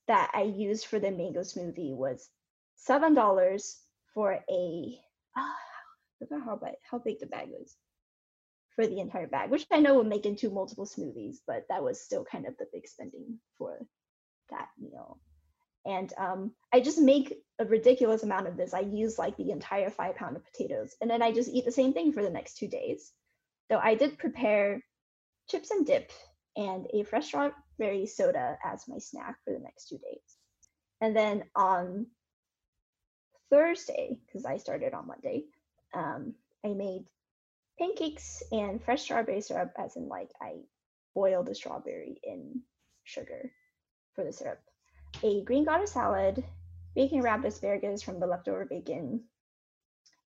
that 0.07 0.31
I 0.33 0.43
used 0.43 0.85
for 0.85 0.99
the 0.99 1.11
mango 1.11 1.41
smoothie 1.41 1.95
was 1.95 2.29
seven 2.75 3.13
dollars 3.13 3.79
for 4.13 4.33
a 4.49 4.99
uh, 5.35 5.41
forgot 6.19 6.43
how 6.43 6.59
how 6.89 6.99
big 6.99 7.19
the 7.19 7.25
bag 7.27 7.47
was 7.49 7.75
for 8.75 8.87
the 8.87 8.99
entire 8.99 9.27
bag, 9.27 9.49
which 9.49 9.65
I 9.71 9.79
know 9.79 9.95
would 9.95 10.07
make 10.07 10.25
into 10.25 10.49
multiple 10.49 10.85
smoothies, 10.85 11.37
but 11.45 11.65
that 11.69 11.83
was 11.83 12.01
still 12.01 12.25
kind 12.25 12.45
of 12.45 12.57
the 12.57 12.67
big 12.71 12.87
spending 12.87 13.39
for 13.57 13.77
that 14.49 14.69
meal. 14.79 15.19
And 15.85 16.13
um, 16.17 16.51
I 16.71 16.79
just 16.79 16.99
make 16.99 17.33
a 17.59 17.65
ridiculous 17.65 18.23
amount 18.23 18.47
of 18.47 18.55
this. 18.55 18.73
I 18.73 18.79
use 18.79 19.19
like 19.19 19.35
the 19.37 19.51
entire 19.51 19.89
five 19.89 20.15
pound 20.15 20.37
of 20.37 20.45
potatoes, 20.45 20.95
and 21.01 21.09
then 21.09 21.21
I 21.21 21.31
just 21.31 21.49
eat 21.49 21.65
the 21.65 21.71
same 21.71 21.93
thing 21.93 22.13
for 22.13 22.23
the 22.23 22.29
next 22.29 22.57
two 22.57 22.67
days. 22.67 23.11
Though 23.69 23.79
I 23.79 23.95
did 23.95 24.17
prepare 24.17 24.81
chips 25.49 25.71
and 25.71 25.85
dip 25.85 26.11
and 26.55 26.87
a 26.93 27.03
fresh 27.03 27.27
strawberry 27.27 28.05
soda 28.05 28.57
as 28.63 28.87
my 28.87 28.99
snack 28.99 29.35
for 29.43 29.53
the 29.53 29.59
next 29.59 29.89
two 29.89 29.97
days. 29.97 30.37
And 31.01 31.15
then 31.15 31.43
on 31.55 32.07
Thursday, 33.49 34.17
because 34.25 34.45
I 34.45 34.57
started 34.57 34.93
on 34.93 35.07
Monday, 35.07 35.45
um, 35.93 36.33
I 36.65 36.69
made 36.69 37.05
pancakes 37.79 38.43
and 38.51 38.83
fresh 38.83 39.03
strawberry 39.03 39.41
syrup, 39.41 39.71
as 39.77 39.95
in 39.95 40.07
like 40.07 40.31
I 40.41 40.61
boiled 41.13 41.47
the 41.47 41.55
strawberry 41.55 42.19
in 42.23 42.61
sugar 43.03 43.51
for 44.15 44.23
the 44.23 44.33
syrup. 44.33 44.61
A 45.23 45.43
green 45.43 45.65
garter 45.65 45.85
salad, 45.85 46.43
bacon 46.95 47.21
wrapped 47.21 47.45
asparagus 47.45 48.01
from 48.01 48.19
the 48.19 48.27
leftover 48.27 48.65
bacon, 48.65 49.23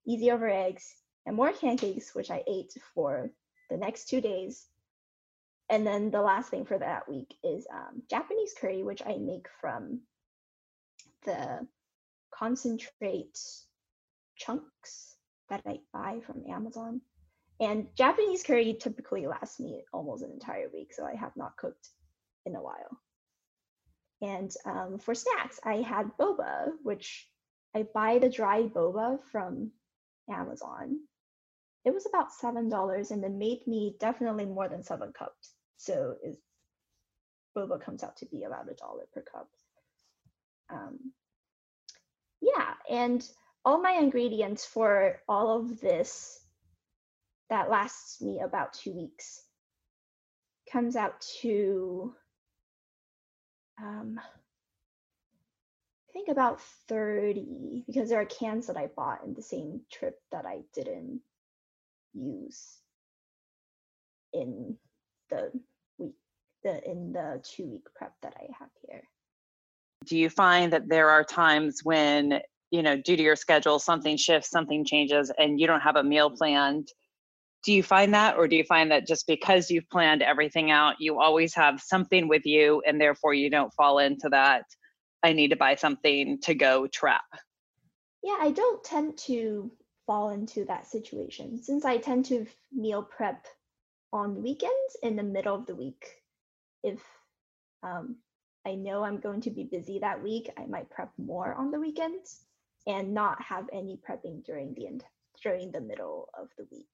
easy 0.06 0.32
over 0.32 0.50
eggs, 0.50 0.96
and 1.26 1.36
more 1.36 1.52
pancakes, 1.52 2.16
which 2.16 2.32
I 2.32 2.44
ate 2.48 2.74
for 2.94 3.30
the 3.70 3.78
next 3.78 4.06
two 4.06 4.22
days. 4.22 4.66
And 5.70 5.86
then 5.86 6.12
the 6.12 6.22
last 6.22 6.50
thing 6.50 6.66
for 6.66 6.78
that 6.78 7.10
week 7.10 7.36
is 7.44 7.68
um, 7.72 8.02
Japanese 8.10 8.54
curry, 8.60 8.84
which 8.84 9.02
I 9.06 9.18
make 9.18 9.48
from 9.60 10.02
the 11.26 11.68
concentrate 12.34 13.38
chunks 14.38 15.16
that 15.50 15.62
I 15.66 15.80
buy 15.92 16.22
from 16.26 16.44
Amazon. 16.50 17.02
And 17.60 17.88
Japanese 17.96 18.44
curry 18.44 18.78
typically 18.80 19.26
lasts 19.26 19.60
me 19.60 19.84
almost 19.92 20.24
an 20.24 20.32
entire 20.32 20.70
week, 20.74 20.94
so 20.94 21.06
I 21.06 21.16
have 21.16 21.36
not 21.36 21.58
cooked 21.58 21.90
in 22.46 22.56
a 22.56 22.62
while. 22.62 23.00
And 24.22 24.52
um, 24.66 25.00
for 25.00 25.16
snacks, 25.16 25.60
I 25.64 25.78
had 25.78 26.12
boba, 26.20 26.70
which 26.84 27.28
I 27.76 27.86
buy 27.94 28.20
the 28.20 28.30
dried 28.30 28.74
boba 28.74 29.20
from 29.32 29.72
Amazon. 30.30 31.00
It 31.86 31.94
was 31.94 32.06
about 32.06 32.34
seven 32.34 32.70
dollars, 32.70 33.12
and 33.12 33.24
it 33.24 33.32
made 33.32 33.66
me 33.66 33.96
definitely 34.00 34.46
more 34.46 34.68
than 34.68 34.84
seven 34.84 35.12
cups. 35.14 35.54
So 35.78 36.16
boba 37.56 37.82
comes 37.82 38.04
out 38.04 38.18
to 38.18 38.26
be 38.26 38.44
about 38.44 38.70
a 38.70 38.76
dollar 38.76 39.08
per 39.14 39.22
cup. 39.22 39.50
Um, 40.72 41.14
yeah, 42.42 42.74
and 42.90 43.28
all 43.66 43.82
my 43.82 43.94
ingredients 43.94 44.66
for 44.66 45.20
all 45.28 45.60
of 45.60 45.80
this 45.80 46.40
that 47.50 47.70
lasts 47.70 48.22
me 48.22 48.42
about 48.44 48.74
two 48.74 48.94
weeks 48.94 49.44
comes 50.72 50.96
out 50.96 51.22
to 51.42 52.14
um, 53.82 54.20
I 54.20 56.14
think 56.14 56.30
about 56.30 56.62
30 56.90 57.84
because 57.86 58.10
there 58.10 58.20
are 58.20 58.26
cans 58.26 58.68
that 58.68 58.78
I 58.78 58.88
bought 58.88 59.24
in 59.24 59.34
the 59.34 59.42
same 59.42 59.82
trip 59.92 60.20
that 60.32 60.46
I 60.46 60.62
didn't 60.74 61.22
use 62.14 62.80
in 64.34 64.76
the 65.30 65.52
week 65.98 66.16
the 66.64 66.84
in 66.90 67.14
the 67.14 67.42
two 67.44 67.68
week 67.68 67.86
prep 67.96 68.14
that 68.24 68.34
I 68.36 68.48
have 68.60 68.70
here. 68.88 69.04
Do 70.06 70.18
you 70.18 70.30
find 70.30 70.74
that 70.74 70.90
there 70.90 71.10
are 71.10 71.24
times 71.24 71.82
when 71.84 72.42
you 72.72 72.84
know, 72.84 72.98
due 72.98 73.16
to 73.16 73.24
your 73.24 73.36
schedule, 73.36 73.80
something 73.80 74.18
shifts, 74.18 74.50
something 74.50 74.84
changes, 74.84 75.32
and 75.38 75.60
you 75.60 75.68
don't 75.68 75.82
have 75.82 75.96
a 75.96 76.04
meal 76.04 76.30
planned. 76.30 76.90
Do 77.68 77.74
you 77.74 77.84
find 77.84 78.14
that, 78.14 78.38
or 78.38 78.48
do 78.48 78.56
you 78.56 78.64
find 78.64 78.90
that 78.92 79.06
just 79.06 79.28
because 79.28 79.70
you've 79.70 79.90
planned 79.90 80.22
everything 80.22 80.72
out, 80.72 81.02
you 81.02 81.20
always 81.20 81.54
have 81.56 81.82
something 81.82 82.30
with 82.30 82.46
you, 82.46 82.82
and 82.88 83.00
therefore 83.00 83.34
you 83.34 83.50
don't 83.50 83.74
fall 83.74 84.00
into 84.00 84.30
that, 84.30 84.64
I 85.22 85.34
need 85.34 85.50
to 85.50 85.58
buy 85.58 85.76
something 85.76 86.40
to 86.44 86.56
go 86.56 86.88
trap? 86.88 87.26
Yeah, 88.24 88.38
I 88.40 88.52
don't 88.52 88.82
tend 88.86 89.18
to 89.26 89.70
fall 90.06 90.30
into 90.30 90.64
that 90.64 90.88
situation 90.88 91.62
since 91.62 91.84
I 91.84 91.98
tend 91.98 92.24
to 92.28 92.46
meal 92.72 93.04
prep 93.04 93.46
on 94.14 94.42
weekends 94.42 94.96
in 95.04 95.18
the 95.18 95.24
middle 95.24 95.56
of 95.56 95.66
the 95.66 95.76
week. 95.76 96.06
If 96.86 97.02
um, 97.84 98.16
I 98.66 98.76
know 98.76 99.04
I'm 99.04 99.20
going 99.20 99.42
to 99.42 99.52
be 99.52 99.66
busy 99.66 100.00
that 100.00 100.24
week, 100.24 100.50
I 100.58 100.68
might 100.68 100.90
prep 100.90 101.12
more 101.18 101.54
on 101.54 101.72
the 101.72 101.82
weekends 101.82 102.46
and 102.88 103.14
not 103.14 103.42
have 103.42 103.66
any 103.74 104.00
prepping 104.10 104.46
during 104.46 104.74
the 104.74 104.88
end 104.88 105.04
during 105.44 105.74
the 105.74 105.82
middle 105.82 106.30
of 106.34 106.48
the 106.58 106.66
week. 106.72 106.88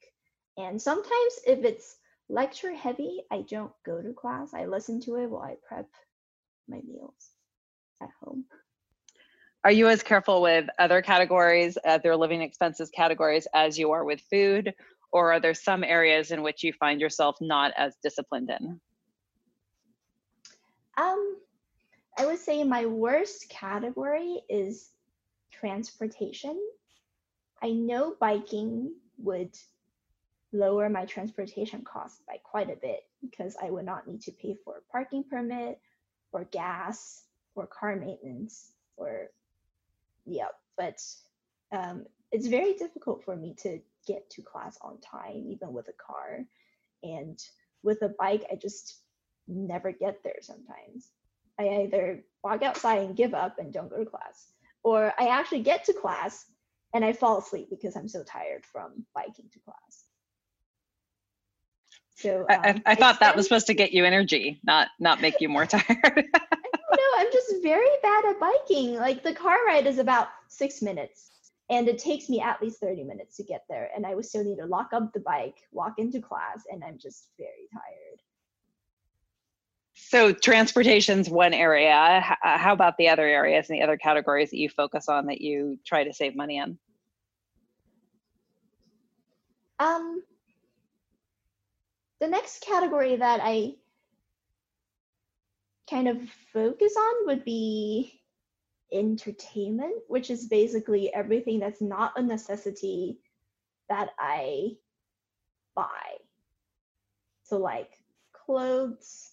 And 0.57 0.81
sometimes 0.81 1.39
if 1.47 1.63
it's 1.63 1.97
lecture 2.29 2.73
heavy, 2.73 3.21
I 3.31 3.43
don't 3.49 3.73
go 3.85 4.01
to 4.01 4.13
class. 4.13 4.53
I 4.53 4.65
listen 4.65 5.01
to 5.01 5.17
it 5.17 5.29
while 5.29 5.41
I 5.41 5.55
prep 5.67 5.89
my 6.67 6.79
meals 6.85 7.31
at 8.01 8.09
home. 8.21 8.45
Are 9.63 9.71
you 9.71 9.87
as 9.87 10.03
careful 10.03 10.41
with 10.41 10.65
other 10.77 11.01
categories, 11.01 11.77
other 11.85 12.15
living 12.15 12.41
expenses 12.41 12.89
categories, 12.89 13.47
as 13.53 13.79
you 13.79 13.91
are 13.91 14.03
with 14.03 14.21
food? 14.29 14.73
Or 15.11 15.31
are 15.31 15.39
there 15.39 15.53
some 15.53 15.83
areas 15.83 16.31
in 16.31 16.43
which 16.43 16.63
you 16.63 16.73
find 16.73 16.99
yourself 16.99 17.37
not 17.39 17.71
as 17.77 17.95
disciplined 18.03 18.49
in? 18.49 18.81
Um, 20.97 21.37
I 22.17 22.25
would 22.25 22.39
say 22.39 22.63
my 22.63 22.85
worst 22.85 23.49
category 23.49 24.41
is 24.49 24.91
transportation. 25.51 26.59
I 27.61 27.71
know 27.71 28.15
biking 28.19 28.93
would 29.17 29.55
lower 30.53 30.89
my 30.89 31.05
transportation 31.05 31.83
costs 31.83 32.21
by 32.27 32.37
quite 32.43 32.69
a 32.69 32.75
bit 32.75 33.03
because 33.21 33.55
I 33.61 33.69
would 33.69 33.85
not 33.85 34.07
need 34.07 34.21
to 34.21 34.31
pay 34.31 34.55
for 34.63 34.77
a 34.77 34.91
parking 34.91 35.23
permit 35.23 35.79
or 36.31 36.45
gas 36.45 37.23
or 37.55 37.67
car 37.67 37.95
maintenance 37.95 38.71
or 38.95 39.29
yeah, 40.25 40.47
but 40.77 41.01
um, 41.71 42.05
it's 42.31 42.47
very 42.47 42.73
difficult 42.73 43.23
for 43.23 43.35
me 43.35 43.55
to 43.63 43.79
get 44.07 44.29
to 44.31 44.41
class 44.41 44.77
on 44.81 44.99
time, 44.99 45.45
even 45.47 45.73
with 45.73 45.87
a 45.87 45.93
car. 45.93 46.45
And 47.03 47.39
with 47.83 48.01
a 48.01 48.09
bike, 48.09 48.45
I 48.51 48.55
just 48.55 48.99
never 49.47 49.91
get 49.91 50.23
there 50.23 50.39
sometimes. 50.41 51.09
I 51.59 51.83
either 51.83 52.23
walk 52.43 52.63
outside 52.63 53.03
and 53.03 53.15
give 53.15 53.33
up 53.33 53.59
and 53.59 53.73
don't 53.73 53.89
go 53.89 54.03
to 54.03 54.09
class, 54.09 54.47
or 54.83 55.13
I 55.19 55.27
actually 55.27 55.61
get 55.61 55.85
to 55.85 55.93
class 55.93 56.45
and 56.93 57.03
I 57.03 57.13
fall 57.13 57.39
asleep 57.39 57.67
because 57.69 57.95
I'm 57.95 58.07
so 58.07 58.23
tired 58.23 58.65
from 58.65 59.05
biking 59.13 59.49
to 59.51 59.59
class. 59.59 60.05
So 62.15 62.45
I, 62.49 62.55
um, 62.55 62.81
I, 62.85 62.91
I 62.91 62.95
thought 62.95 63.19
that 63.21 63.35
was 63.35 63.45
supposed 63.45 63.67
to 63.67 63.73
get 63.73 63.91
you 63.91 64.05
energy, 64.05 64.59
not 64.63 64.89
not 64.99 65.21
make 65.21 65.41
you 65.41 65.49
more 65.49 65.65
tired. 65.67 65.83
no, 65.91 67.03
I'm 67.17 67.31
just 67.31 67.55
very 67.63 67.87
bad 68.01 68.25
at 68.25 68.39
biking. 68.39 68.95
Like 68.95 69.23
the 69.23 69.33
car 69.33 69.57
ride 69.65 69.87
is 69.87 69.97
about 69.97 70.27
six 70.47 70.81
minutes, 70.81 71.31
and 71.69 71.87
it 71.87 71.97
takes 71.97 72.29
me 72.29 72.39
at 72.41 72.61
least 72.61 72.79
30 72.79 73.03
minutes 73.03 73.37
to 73.37 73.43
get 73.43 73.63
there. 73.69 73.89
And 73.95 74.05
I 74.05 74.15
would 74.15 74.25
still 74.25 74.43
need 74.43 74.57
to 74.57 74.65
lock 74.65 74.89
up 74.93 75.11
the 75.13 75.19
bike, 75.21 75.57
walk 75.71 75.95
into 75.97 76.21
class, 76.21 76.63
and 76.71 76.83
I'm 76.83 76.97
just 76.99 77.29
very 77.37 77.67
tired. 77.73 78.19
so 79.95 80.31
transportation's 80.31 81.29
one 81.29 81.53
area. 81.53 82.23
Uh, 82.43 82.57
how 82.57 82.73
about 82.73 82.97
the 82.97 83.09
other 83.09 83.27
areas 83.27 83.69
and 83.69 83.79
the 83.79 83.83
other 83.83 83.97
categories 83.97 84.51
that 84.51 84.57
you 84.57 84.69
focus 84.69 85.09
on 85.09 85.25
that 85.27 85.41
you 85.41 85.79
try 85.85 86.03
to 86.03 86.13
save 86.13 86.35
money 86.35 86.59
on? 86.59 86.77
Um, 89.79 90.21
the 92.23 92.29
next 92.29 92.61
category 92.61 93.17
that 93.17 93.41
I 93.43 93.73
kind 95.89 96.07
of 96.07 96.17
focus 96.53 96.93
on 96.97 97.25
would 97.25 97.43
be 97.43 98.21
entertainment, 98.93 99.95
which 100.07 100.29
is 100.29 100.47
basically 100.47 101.13
everything 101.13 101.59
that's 101.59 101.81
not 101.81 102.13
a 102.15 102.23
necessity 102.23 103.19
that 103.89 104.11
I 104.17 104.77
buy. 105.75 106.15
So 107.43 107.57
like 107.57 107.91
clothes, 108.31 109.29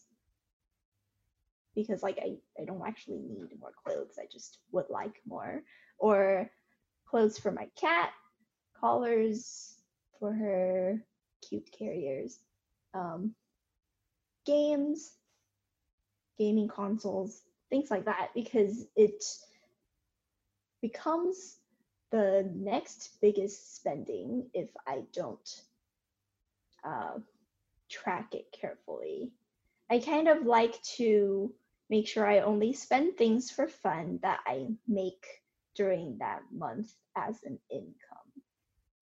because 1.76 2.02
like 2.02 2.18
I, 2.18 2.38
I 2.60 2.64
don't 2.64 2.84
actually 2.84 3.18
need 3.18 3.50
more 3.60 3.70
clothes, 3.84 4.18
I 4.20 4.26
just 4.32 4.58
would 4.72 4.90
like 4.90 5.22
more. 5.28 5.62
Or 5.96 6.50
clothes 7.06 7.38
for 7.38 7.52
my 7.52 7.68
cat, 7.80 8.10
collars 8.80 9.76
for 10.18 10.32
her, 10.32 11.00
cute 11.48 11.70
carriers, 11.70 12.40
um, 12.94 13.34
games, 14.46 15.12
gaming 16.38 16.68
consoles, 16.68 17.42
things 17.70 17.90
like 17.90 18.04
that, 18.04 18.30
because 18.34 18.86
it 18.96 19.22
becomes 20.82 21.58
the 22.10 22.50
next 22.54 23.20
biggest 23.20 23.76
spending 23.76 24.48
if 24.54 24.70
I 24.86 25.02
don't 25.12 25.62
uh, 26.84 27.18
track 27.88 28.34
it 28.34 28.46
carefully. 28.52 29.32
I 29.90 29.98
kind 29.98 30.28
of 30.28 30.46
like 30.46 30.80
to 30.96 31.52
make 31.88 32.06
sure 32.06 32.26
I 32.26 32.40
only 32.40 32.72
spend 32.72 33.16
things 33.16 33.50
for 33.50 33.68
fun 33.68 34.18
that 34.22 34.40
I 34.46 34.68
make 34.86 35.26
during 35.74 36.18
that 36.18 36.42
month 36.52 36.92
as 37.16 37.42
an 37.44 37.58
income. 37.70 38.30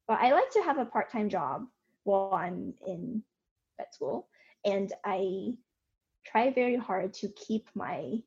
But 0.07 0.21
I 0.21 0.33
like 0.33 0.51
to 0.53 0.63
have 0.63 0.79
a 0.79 0.87
part 0.87 1.11
time 1.11 1.29
job 1.29 1.67
while 2.05 2.33
I'm 2.35 2.75
in 2.87 3.23
vet 3.79 3.95
school, 3.95 4.29
and 4.65 4.93
I 5.05 5.55
try 6.27 6.51
very 6.51 6.77
hard 6.77 7.15
to 7.15 7.29
keep 7.29 7.69
my 7.75 8.19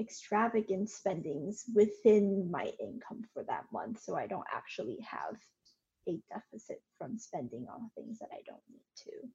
extravagant 0.00 0.90
spendings 0.90 1.64
within 1.74 2.50
my 2.50 2.72
income 2.80 3.24
for 3.34 3.42
that 3.44 3.64
month 3.72 4.00
so 4.00 4.16
I 4.16 4.26
don't 4.26 4.46
actually 4.52 4.98
have 5.00 5.36
a 6.08 6.18
deficit 6.32 6.82
from 6.96 7.18
spending 7.18 7.66
on 7.72 7.90
things 7.94 8.18
that 8.20 8.28
I 8.32 8.40
don't 8.46 8.62
need 8.70 8.80
to. 9.04 9.28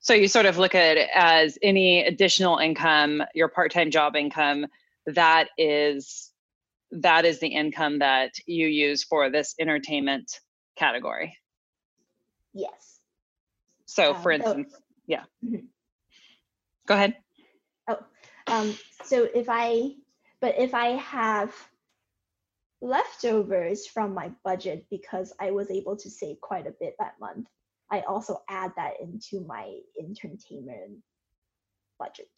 So 0.00 0.14
you 0.14 0.28
sort 0.28 0.46
of 0.46 0.58
look 0.58 0.74
at 0.74 0.96
it 0.96 1.08
as 1.14 1.58
any 1.62 2.04
additional 2.04 2.58
income, 2.58 3.22
your 3.34 3.48
part-time 3.48 3.90
job 3.90 4.16
income, 4.16 4.66
that 5.06 5.48
is 5.58 6.32
that 6.90 7.26
is 7.26 7.38
the 7.40 7.48
income 7.48 7.98
that 7.98 8.32
you 8.46 8.66
use 8.66 9.04
for 9.04 9.30
this 9.30 9.54
entertainment 9.60 10.40
category. 10.76 11.36
Yes. 12.54 12.97
So 13.88 14.12
for 14.14 14.32
Um, 14.32 14.42
so- 14.42 14.50
instance, 14.58 14.82
yeah. 15.06 15.24
Mhm. 15.42 15.68
Go 16.86 16.94
ahead. 16.94 17.22
Um, 18.46 18.74
so 19.04 19.24
if 19.24 19.46
I, 19.50 19.94
but 20.40 20.56
if 20.56 20.72
I 20.72 20.96
have 20.96 21.54
leftovers 22.80 23.86
from 23.86 24.14
my 24.14 24.30
budget 24.42 24.86
because 24.88 25.34
I 25.38 25.50
was 25.50 25.70
able 25.70 25.96
to 25.98 26.08
save 26.08 26.40
quite 26.40 26.66
a 26.66 26.70
bit 26.70 26.96
that 26.98 27.20
month, 27.20 27.46
I 27.90 28.00
also 28.02 28.42
add 28.48 28.72
that 28.76 29.00
into 29.00 29.40
my 29.40 29.80
entertainment 30.00 31.02
budget. 31.98 32.30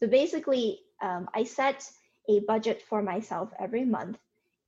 So 0.00 0.06
basically, 0.08 0.80
um, 1.02 1.28
I 1.34 1.42
set 1.42 1.90
a 2.28 2.40
budget 2.40 2.82
for 2.82 3.02
myself 3.02 3.52
every 3.58 3.84
month, 3.84 4.18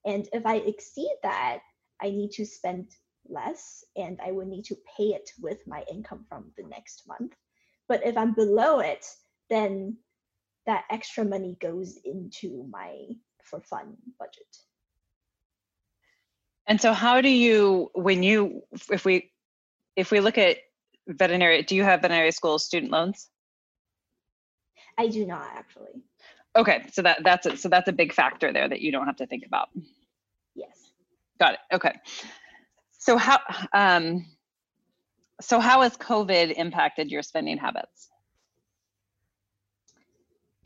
and 0.05 0.29
if 0.33 0.45
I 0.47 0.57
exceed 0.57 1.15
that, 1.23 1.61
I 2.01 2.11
need 2.11 2.33
to 2.33 2.45
spend 2.45 2.91
less, 3.29 3.85
and 3.97 4.19
I 4.25 4.33
would 4.33 4.49
need 4.49 4.65
to 4.67 4.77
pay 4.97 5.09
it 5.09 5.31
with 5.41 5.67
my 5.67 5.85
income 5.91 6.25
from 6.29 6.51
the 6.57 6.65
next 6.65 7.05
month. 7.07 7.35
But 7.89 8.07
if 8.07 8.17
I'm 8.17 8.35
below 8.35 8.81
it, 8.81 9.07
then 9.49 9.97
that 10.67 10.85
extra 10.91 11.25
money 11.25 11.57
goes 11.61 11.99
into 12.05 12.67
my 12.71 13.07
for 13.43 13.61
fun 13.61 13.97
budget. 14.19 14.57
And 16.67 16.81
so 16.81 16.93
how 16.93 17.23
do 17.23 17.31
you 17.31 17.91
when 17.95 18.23
you 18.23 18.63
if 18.91 19.05
we 19.07 19.33
if 19.97 20.11
we 20.11 20.21
look 20.21 20.37
at 20.37 20.59
veterinary 21.07 21.63
do 21.63 21.75
you 21.75 21.83
have 21.83 22.03
veterinary 22.03 22.31
school 22.31 22.59
student 22.59 22.93
loans? 22.93 23.31
I 24.99 25.09
do 25.09 25.25
not 25.25 25.49
actually. 25.55 26.03
Okay, 26.57 26.85
so 26.93 27.03
that 27.03 27.23
that's 27.25 27.47
a, 27.47 27.57
so 27.57 27.69
that's 27.69 27.89
a 27.89 27.93
big 27.93 28.13
factor 28.13 28.53
there 28.53 28.69
that 28.69 28.81
you 28.81 28.93
don't 28.93 29.07
have 29.07 29.17
to 29.17 29.27
think 29.27 29.47
about. 29.47 29.71
Yes. 30.55 30.91
Got 31.39 31.55
it. 31.55 31.61
Okay. 31.73 31.95
So 32.99 33.17
how 33.17 33.39
um 33.73 34.27
so 35.41 35.61
how 35.61 35.83
has 35.83 35.97
COVID 35.97 36.55
impacted 36.57 37.11
your 37.11 37.23
spending 37.23 37.59
habits? 37.59 38.09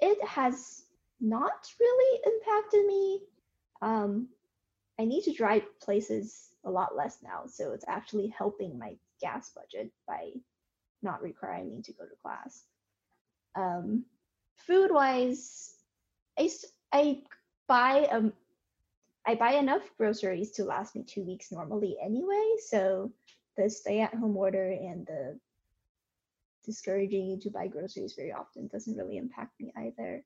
It 0.01 0.19
has 0.27 0.83
not 1.21 1.71
really 1.79 2.21
impacted 2.27 2.87
me. 2.87 3.21
Um, 3.83 4.29
I 4.99 5.05
need 5.05 5.23
to 5.25 5.33
drive 5.33 5.63
places 5.81 6.49
a 6.65 6.71
lot 6.71 6.97
less 6.97 7.19
now, 7.23 7.45
so 7.47 7.73
it's 7.73 7.85
actually 7.87 8.29
helping 8.29 8.79
my 8.79 8.97
gas 9.21 9.51
budget 9.55 9.93
by 10.09 10.31
not 11.03 11.23
requiring 11.23 11.69
me 11.69 11.83
to 11.83 11.93
go 11.93 12.05
to 12.05 12.17
class. 12.23 12.65
Um, 13.55 14.05
food 14.57 14.91
wise, 14.91 15.75
I, 16.39 16.51
I 16.93 17.23
buy 17.69 18.07
um 18.11 18.33
I 19.27 19.35
buy 19.37 19.53
enough 19.53 19.83
groceries 19.97 20.51
to 20.53 20.65
last 20.65 20.97
me 20.97 21.05
two 21.05 21.23
weeks 21.23 21.53
normally 21.53 21.97
anyway, 22.03 22.57
so 22.67 23.13
the 23.57 23.71
stay 23.71 24.01
at 24.01 24.15
home 24.15 24.37
order 24.37 24.71
and 24.71 25.07
the 25.07 25.39
discouraging 26.65 27.27
you 27.27 27.41
to 27.41 27.51
buy 27.51 27.67
groceries 27.67 28.15
very 28.15 28.33
often 28.33 28.69
doesn't 28.69 28.97
really 28.97 29.17
impact 29.17 29.53
me 29.61 29.73
either. 29.77 30.25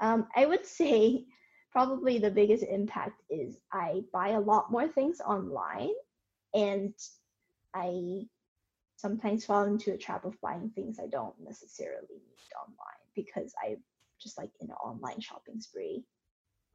Um, 0.00 0.26
I 0.34 0.46
would 0.46 0.66
say 0.80 1.24
probably 1.70 2.18
the 2.18 2.30
biggest 2.30 2.64
impact 2.64 3.22
is 3.30 3.56
I 3.72 4.02
buy 4.12 4.30
a 4.30 4.40
lot 4.40 4.70
more 4.70 4.88
things 4.88 5.20
online 5.20 5.92
and 6.52 6.94
I 7.74 8.26
sometimes 8.96 9.44
fall 9.44 9.64
into 9.64 9.92
a 9.92 9.98
trap 9.98 10.24
of 10.24 10.40
buying 10.40 10.70
things 10.70 10.98
I 10.98 11.08
don't 11.08 11.34
necessarily 11.40 12.06
need 12.10 12.54
online 12.56 13.04
because 13.14 13.52
I 13.62 13.76
just 14.20 14.38
like 14.38 14.50
an 14.60 14.70
online 14.70 15.20
shopping 15.20 15.60
spree 15.60 16.04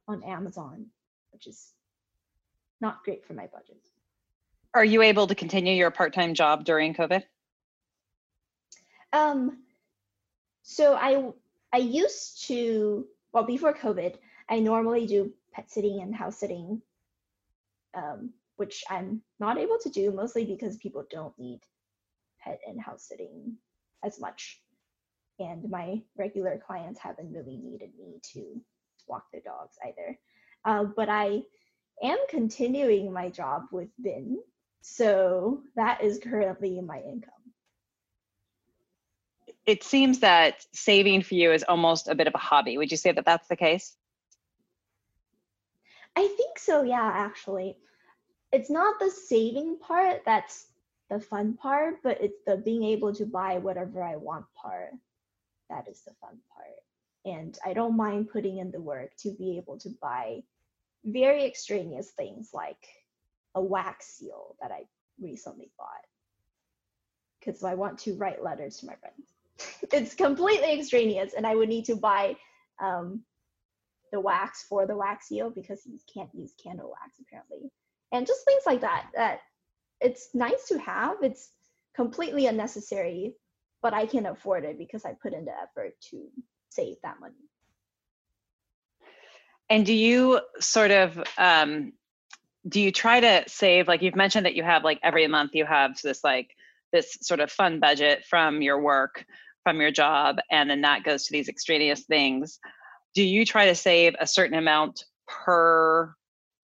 on 0.06 0.22
Amazon, 0.22 0.86
which 1.32 1.46
is 1.46 1.72
not 2.80 3.04
great 3.04 3.24
for 3.26 3.34
my 3.34 3.46
budget. 3.46 3.80
Are 4.72 4.84
you 4.84 5.02
able 5.02 5.26
to 5.26 5.34
continue 5.34 5.74
your 5.74 5.90
part-time 5.90 6.34
job 6.34 6.64
during 6.64 6.94
COVID? 6.94 7.22
Um, 9.12 9.58
so 10.62 10.94
I 10.94 11.32
I 11.72 11.78
used 11.78 12.46
to 12.46 13.06
well 13.32 13.44
before 13.44 13.74
COVID, 13.74 14.16
I 14.48 14.60
normally 14.60 15.06
do 15.06 15.32
pet 15.52 15.70
sitting 15.70 16.00
and 16.00 16.14
house 16.14 16.38
sitting, 16.38 16.80
um, 17.94 18.30
which 18.56 18.84
I'm 18.88 19.22
not 19.40 19.58
able 19.58 19.78
to 19.82 19.90
do 19.90 20.12
mostly 20.12 20.44
because 20.44 20.76
people 20.76 21.04
don't 21.10 21.36
need 21.38 21.60
pet 22.40 22.60
and 22.66 22.80
house 22.80 23.08
sitting 23.08 23.56
as 24.04 24.20
much, 24.20 24.62
and 25.38 25.68
my 25.68 26.02
regular 26.16 26.62
clients 26.64 27.00
haven't 27.00 27.32
really 27.32 27.56
needed 27.56 27.90
me 27.98 28.20
to 28.32 28.60
walk 29.08 29.24
their 29.32 29.42
dogs 29.42 29.76
either. 29.84 30.18
Uh, 30.64 30.84
but 30.84 31.08
I 31.08 31.42
am 32.02 32.18
continuing 32.28 33.12
my 33.12 33.30
job 33.30 33.64
with 33.72 33.88
VIN, 33.98 34.38
so 34.82 35.62
that 35.76 36.02
is 36.02 36.18
currently 36.22 36.80
my 36.80 37.00
income. 37.00 37.32
It 39.66 39.84
seems 39.84 40.20
that 40.20 40.64
saving 40.72 41.22
for 41.22 41.34
you 41.34 41.52
is 41.52 41.64
almost 41.68 42.08
a 42.08 42.14
bit 42.14 42.26
of 42.26 42.34
a 42.34 42.38
hobby. 42.38 42.76
Would 42.78 42.90
you 42.90 42.96
say 42.96 43.12
that 43.12 43.24
that's 43.24 43.48
the 43.48 43.56
case? 43.56 43.96
I 46.16 46.26
think 46.26 46.58
so, 46.58 46.82
yeah, 46.82 47.10
actually. 47.14 47.76
It's 48.52 48.70
not 48.70 48.98
the 48.98 49.10
saving 49.10 49.78
part 49.78 50.22
that's 50.26 50.66
the 51.08 51.20
fun 51.20 51.54
part, 51.54 51.96
but 52.02 52.20
it's 52.20 52.38
the 52.46 52.56
being 52.56 52.84
able 52.84 53.14
to 53.14 53.26
buy 53.26 53.58
whatever 53.58 54.02
I 54.02 54.16
want 54.16 54.46
part. 54.60 54.92
That 55.68 55.88
is 55.88 56.00
the 56.02 56.14
fun 56.20 56.38
part. 56.54 56.68
And 57.24 57.58
I 57.64 57.74
don't 57.74 57.96
mind 57.96 58.30
putting 58.30 58.58
in 58.58 58.70
the 58.70 58.80
work 58.80 59.10
to 59.18 59.30
be 59.32 59.56
able 59.58 59.78
to 59.80 59.90
buy 60.00 60.42
very 61.04 61.44
extraneous 61.44 62.10
things 62.10 62.50
like 62.54 62.86
a 63.54 63.62
wax 63.62 64.06
seal 64.18 64.56
that 64.60 64.70
I 64.72 64.84
recently 65.20 65.70
bought. 65.78 66.04
because 67.40 67.64
I 67.64 67.74
want 67.74 67.98
to 68.00 68.14
write 68.16 68.42
letters 68.42 68.78
to 68.78 68.86
my 68.86 68.94
friends. 68.96 69.32
it's 69.92 70.14
completely 70.14 70.72
extraneous, 70.78 71.34
and 71.34 71.46
I 71.46 71.54
would 71.54 71.68
need 71.68 71.86
to 71.86 71.96
buy 71.96 72.36
um, 72.82 73.22
the 74.12 74.20
wax 74.20 74.64
for 74.68 74.86
the 74.86 74.96
wax 74.96 75.28
seal 75.28 75.50
because 75.50 75.82
you 75.86 75.98
can't 76.12 76.30
use 76.34 76.52
candle 76.62 76.90
wax 76.90 77.18
apparently, 77.20 77.70
and 78.12 78.26
just 78.26 78.44
things 78.44 78.62
like 78.66 78.82
that. 78.82 79.08
That 79.14 79.40
it's 80.00 80.30
nice 80.34 80.68
to 80.68 80.78
have. 80.78 81.18
It's 81.22 81.50
completely 81.94 82.46
unnecessary, 82.46 83.34
but 83.82 83.94
I 83.94 84.06
can 84.06 84.26
afford 84.26 84.64
it 84.64 84.78
because 84.78 85.04
I 85.04 85.14
put 85.22 85.34
in 85.34 85.44
the 85.44 85.52
effort 85.52 85.94
to 86.10 86.28
save 86.70 86.96
that 87.02 87.20
money. 87.20 87.34
And 89.68 89.86
do 89.86 89.92
you 89.92 90.40
sort 90.58 90.90
of 90.90 91.22
um, 91.38 91.92
do 92.68 92.80
you 92.80 92.92
try 92.92 93.20
to 93.20 93.44
save 93.46 93.88
like 93.88 94.02
you've 94.02 94.16
mentioned 94.16 94.46
that 94.46 94.54
you 94.54 94.62
have 94.62 94.84
like 94.84 94.98
every 95.02 95.26
month 95.26 95.54
you 95.54 95.64
have 95.64 96.00
this 96.02 96.22
like 96.22 96.50
this 96.92 97.16
sort 97.22 97.40
of 97.40 97.50
fun 97.50 97.80
budget 97.80 98.24
from 98.28 98.60
your 98.60 98.80
work 98.80 99.24
from 99.62 99.80
your 99.80 99.90
job 99.90 100.38
and 100.50 100.68
then 100.68 100.82
that 100.82 101.04
goes 101.04 101.24
to 101.24 101.32
these 101.32 101.48
extraneous 101.48 102.04
things 102.04 102.58
do 103.14 103.22
you 103.22 103.46
try 103.46 103.66
to 103.66 103.74
save 103.74 104.14
a 104.20 104.26
certain 104.26 104.58
amount 104.58 105.04
per 105.26 106.14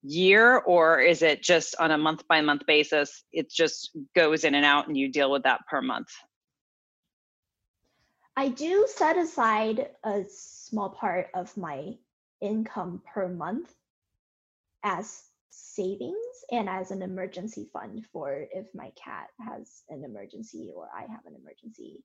year 0.02 0.58
or 0.58 1.00
is 1.00 1.22
it 1.22 1.42
just 1.42 1.74
on 1.80 1.90
a 1.90 1.98
month 1.98 2.22
by 2.28 2.40
month 2.40 2.62
basis 2.66 3.24
it 3.32 3.50
just 3.50 3.90
goes 4.14 4.44
in 4.44 4.54
and 4.54 4.66
out 4.66 4.86
and 4.86 4.96
you 4.96 5.10
deal 5.10 5.30
with 5.30 5.44
that 5.44 5.60
per 5.68 5.80
month 5.80 6.08
i 8.36 8.48
do 8.48 8.86
set 8.88 9.16
aside 9.16 9.90
a 10.04 10.24
small 10.28 10.90
part 10.90 11.28
of 11.34 11.56
my 11.56 11.94
income 12.40 13.02
per 13.12 13.28
month 13.28 13.72
as 14.82 15.24
savings 15.56 16.44
and 16.50 16.68
as 16.68 16.90
an 16.90 17.02
emergency 17.02 17.68
fund 17.72 18.04
for 18.12 18.46
if 18.52 18.66
my 18.74 18.90
cat 18.90 19.28
has 19.40 19.82
an 19.88 20.04
emergency 20.04 20.70
or 20.74 20.88
I 20.94 21.02
have 21.02 21.24
an 21.26 21.34
emergency. 21.34 22.04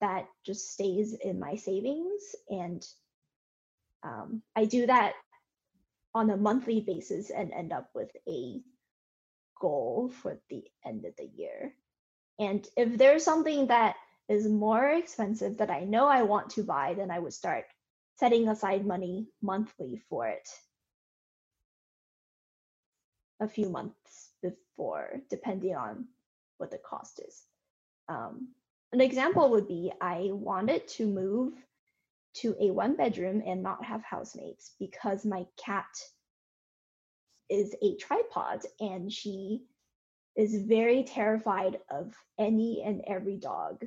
That 0.00 0.26
just 0.46 0.72
stays 0.72 1.12
in 1.12 1.38
my 1.38 1.56
savings. 1.56 2.34
And 2.48 2.86
um, 4.02 4.42
I 4.56 4.64
do 4.64 4.86
that 4.86 5.12
on 6.14 6.30
a 6.30 6.36
monthly 6.36 6.80
basis 6.80 7.30
and 7.30 7.52
end 7.52 7.72
up 7.72 7.90
with 7.94 8.10
a 8.26 8.60
goal 9.60 10.10
for 10.22 10.40
the 10.48 10.64
end 10.84 11.04
of 11.04 11.14
the 11.16 11.28
year. 11.36 11.74
And 12.38 12.66
if 12.76 12.96
there's 12.96 13.24
something 13.24 13.66
that 13.66 13.96
is 14.30 14.46
more 14.46 14.88
expensive 14.90 15.58
that 15.58 15.70
I 15.70 15.80
know 15.80 16.06
I 16.06 16.22
want 16.22 16.50
to 16.50 16.62
buy, 16.62 16.94
then 16.94 17.10
I 17.10 17.18
would 17.18 17.34
start 17.34 17.64
setting 18.14 18.48
aside 18.48 18.86
money 18.86 19.26
monthly 19.42 20.00
for 20.08 20.28
it 20.28 20.48
a 23.40 23.48
few 23.48 23.68
months 23.68 24.30
before, 24.40 25.20
depending 25.28 25.74
on 25.74 26.06
what 26.58 26.70
the 26.70 26.78
cost 26.78 27.20
is. 27.26 27.42
Um, 28.08 28.48
an 28.92 29.00
example 29.00 29.50
would 29.50 29.66
be 29.66 29.92
I 30.00 30.28
wanted 30.30 30.86
to 30.88 31.06
move 31.06 31.54
to 32.34 32.54
a 32.60 32.70
one 32.70 32.94
bedroom 32.94 33.42
and 33.44 33.64
not 33.64 33.84
have 33.84 34.04
housemates 34.04 34.74
because 34.78 35.24
my 35.24 35.44
cat 35.56 35.88
is 37.48 37.74
a 37.82 37.96
tripod 37.96 38.64
and 38.78 39.12
she 39.12 39.64
is 40.36 40.62
very 40.62 41.02
terrified 41.02 41.78
of 41.90 42.14
any 42.38 42.84
and 42.86 43.02
every 43.08 43.36
dog 43.36 43.84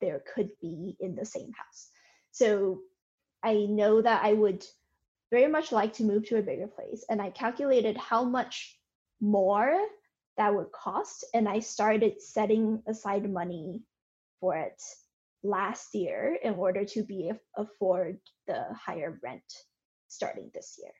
there 0.00 0.22
could 0.34 0.50
be 0.60 0.96
in 1.00 1.14
the 1.14 1.24
same 1.24 1.52
house. 1.52 1.88
So 2.30 2.80
I 3.42 3.54
know 3.54 4.02
that 4.02 4.24
I 4.24 4.32
would 4.32 4.64
very 5.30 5.48
much 5.48 5.72
like 5.72 5.92
to 5.94 6.04
move 6.04 6.26
to 6.28 6.38
a 6.38 6.42
bigger 6.42 6.66
place. 6.66 7.04
And 7.08 7.20
I 7.20 7.30
calculated 7.30 7.96
how 7.96 8.24
much 8.24 8.78
more 9.20 9.78
that 10.36 10.54
would 10.54 10.72
cost. 10.72 11.24
And 11.34 11.48
I 11.48 11.60
started 11.60 12.20
setting 12.22 12.82
aside 12.86 13.30
money 13.30 13.82
for 14.40 14.56
it 14.56 14.80
last 15.42 15.94
year 15.94 16.38
in 16.42 16.54
order 16.54 16.84
to 16.84 17.02
be 17.02 17.32
afford 17.56 18.18
the 18.46 18.64
higher 18.74 19.18
rent 19.22 19.42
starting 20.08 20.50
this 20.54 20.78
year. 20.82 20.92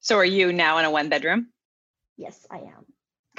So 0.00 0.16
are 0.16 0.24
you 0.24 0.52
now 0.52 0.78
in 0.78 0.86
a 0.86 0.90
one 0.90 1.08
bedroom? 1.08 1.48
Yes, 2.16 2.46
I 2.50 2.58
am. 2.58 2.86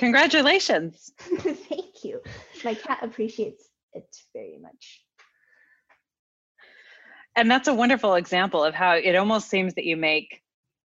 Congratulations. 0.02 1.12
Thank 1.20 2.04
you. 2.04 2.22
My 2.64 2.74
cat 2.74 3.00
appreciates 3.02 3.70
it 3.94 4.16
very 4.34 4.58
much 4.62 5.02
and 7.36 7.50
that's 7.50 7.68
a 7.68 7.74
wonderful 7.74 8.16
example 8.16 8.64
of 8.64 8.74
how 8.74 8.94
it 8.94 9.16
almost 9.16 9.50
seems 9.50 9.74
that 9.76 9.86
you 9.86 9.96
make 9.96 10.42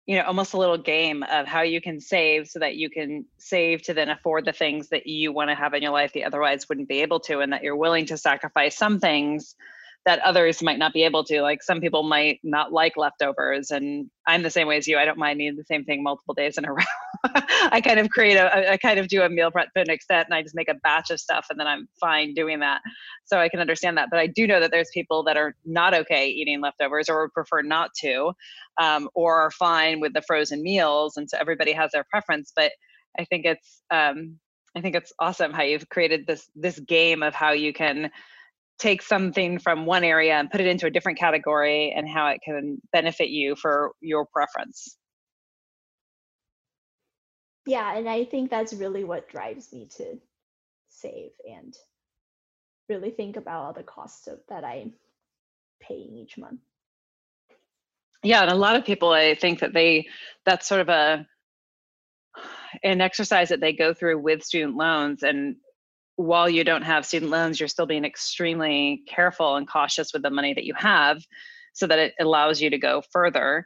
you 0.07 0.17
know 0.17 0.25
almost 0.25 0.53
a 0.53 0.59
little 0.59 0.79
game 0.79 1.23
of 1.25 1.47
how 1.47 1.63
you 1.63 1.81
can 1.81 2.01
save 2.01 2.49
so 2.49 2.59
that 2.59 2.77
you 2.77 2.91
can 2.91 3.25
save 3.39 3.83
to 3.83 3.95
then 3.95 4.11
afford 4.11 4.45
the 4.45 4.53
things 4.53 4.89
that 4.89 5.07
you 5.07 5.33
want 5.33 5.51
to 5.51 5.55
have 5.55 5.75
in 5.75 5.83
your 5.83 5.93
life 5.93 6.13
that 6.13 6.25
otherwise 6.25 6.69
wouldn't 6.69 6.89
be 6.89 7.01
able 7.01 7.21
to 7.21 7.41
and 7.41 7.53
that 7.53 7.63
you're 7.63 7.77
willing 7.77 8.07
to 8.07 8.17
sacrifice 8.17 8.77
some 8.77 8.99
things 8.99 9.55
that 10.07 10.19
others 10.21 10.63
might 10.63 10.79
not 10.79 10.93
be 10.93 11.05
able 11.05 11.25
to. 11.25 11.41
Like 11.41 11.63
some 11.63 11.81
people 11.81 12.03
might 12.03 12.39
not 12.43 12.73
like 12.73 12.97
leftovers, 12.97 13.71
and 13.71 14.11
I'm 14.27 14.43
the 14.43 14.51
same 14.51 14.69
way 14.69 14.77
as 14.77 14.87
you. 14.87 14.99
I 14.99 15.05
don't 15.05 15.19
mind 15.19 15.41
eating 15.41 15.57
the 15.57 15.65
same 15.65 15.85
thing 15.85 16.03
multiple 16.03 16.35
days 16.35 16.59
in 16.59 16.65
a 16.67 16.73
row. 16.73 16.83
I 17.25 17.81
kind 17.83 17.99
of 17.99 18.11
create 18.11 18.37
a, 18.37 18.73
I 18.73 18.77
kind 18.77 18.99
of 18.99 19.09
do 19.09 19.23
a 19.23 19.29
meal 19.31 19.51
prep 19.51 19.73
to 19.75 19.81
an 19.81 19.91
extent, 19.91 20.27
and 20.27 20.35
I 20.35 20.43
just 20.43 20.55
make 20.55 20.69
a 20.69 20.75
batch 20.75 21.11
of 21.11 21.21
stuff, 21.21 21.47
and 21.49 21.59
then 21.59 21.67
I'm 21.67 21.89
fine 21.99 22.35
doing 22.35 22.61
that. 22.61 22.83
So 23.25 23.39
I 23.39 23.49
can 23.49 23.61
understand 23.61 23.97
that. 23.97 24.09
But 24.11 24.21
I 24.21 24.27
do 24.27 24.47
know 24.47 24.61
that 24.61 24.71
there's 24.71 24.91
people 24.93 25.25
that 25.25 25.39
are 25.39 25.55
not 25.65 25.95
okay 25.95 26.29
eating 26.29 26.61
leftovers, 26.61 27.09
or 27.09 27.31
prefer 27.31 27.63
not 27.63 27.91
to, 28.01 28.33
um, 28.81 29.09
or 29.15 29.41
are 29.41 29.51
fine 29.51 30.01
with 30.01 30.13
the 30.13 30.23
frozen 30.23 30.63
meals, 30.63 31.17
and 31.17 31.31
so 31.31 31.39
everybody 31.41 31.73
has 31.73 31.93
their 31.93 32.05
preference. 32.05 32.53
But 32.55 32.73
I 33.19 33.25
think 33.25 33.47
it's 33.47 33.83
um, 33.91 34.39
I 34.77 34.81
think 34.83 34.97
it's 34.97 35.13
awesome 35.19 35.53
how 35.53 35.63
you've 35.63 35.89
created 35.89 36.27
this 36.27 36.47
this 36.55 36.79
game 36.79 37.23
of 37.23 37.35
how 37.35 37.53
you 37.53 37.73
can 37.73 38.11
take 38.79 39.03
something 39.03 39.59
from 39.59 39.87
one 39.87 40.05
area 40.05 40.35
and 40.35 40.51
put 40.51 40.61
it 40.61 40.67
into 40.67 40.87
a 40.87 40.91
different 40.91 41.19
category 41.19 41.93
and 41.97 42.09
how 42.09 42.29
it 42.29 42.41
can 42.45 42.81
benefit 42.93 43.31
you 43.31 43.55
for 43.57 43.93
your 44.01 44.27
preference. 44.27 44.97
Yeah, 47.67 47.97
and 47.97 48.09
I 48.09 48.25
think 48.25 48.51
that's 48.51 48.75
really 48.75 49.05
what 49.05 49.29
drives 49.29 49.73
me 49.73 49.89
to 49.97 50.19
save 50.89 51.31
and 51.49 51.75
really 52.89 53.11
think 53.11 53.37
about 53.37 53.65
all 53.65 53.73
the 53.73 53.83
costs 53.83 54.27
of, 54.27 54.41
that 54.49 54.65
I'm 54.65 54.93
paying 55.81 56.17
each 56.17 56.37
month. 56.37 56.61
Yeah, 58.23 58.43
and 58.43 58.51
a 58.51 58.57
lot 58.57 58.77
of 58.77 58.85
people 58.85 59.11
I 59.11 59.35
think 59.35 59.61
that 59.61 59.73
they 59.73 60.09
that's 60.45 60.67
sort 60.67 60.81
of 60.81 60.89
a 60.89 61.27
an 62.83 63.01
exercise 63.01 63.51
that 63.51 63.61
they 63.61 63.73
go 63.73 63.95
through 63.95 64.19
with 64.19 64.43
student 64.43 64.77
loans 64.77 65.23
and 65.23 65.57
while 66.17 66.49
you 66.49 66.65
don't 66.65 66.83
have 66.83 67.07
student 67.07 67.31
loans, 67.31 67.59
you're 67.59 67.69
still 67.69 67.87
being 67.87 68.05
extremely 68.05 69.03
careful 69.09 69.57
and 69.57 69.69
cautious 69.69 70.13
with 70.13 70.23
the 70.23 70.31
money 70.31 70.55
that 70.55 70.65
you 70.65 70.75
have 70.75 71.23
so 71.73 71.87
that 71.87 71.99
it 71.99 72.15
allows 72.21 72.61
you 72.61 72.71
to 72.71 72.79
go 72.79 73.03
further. 73.13 73.65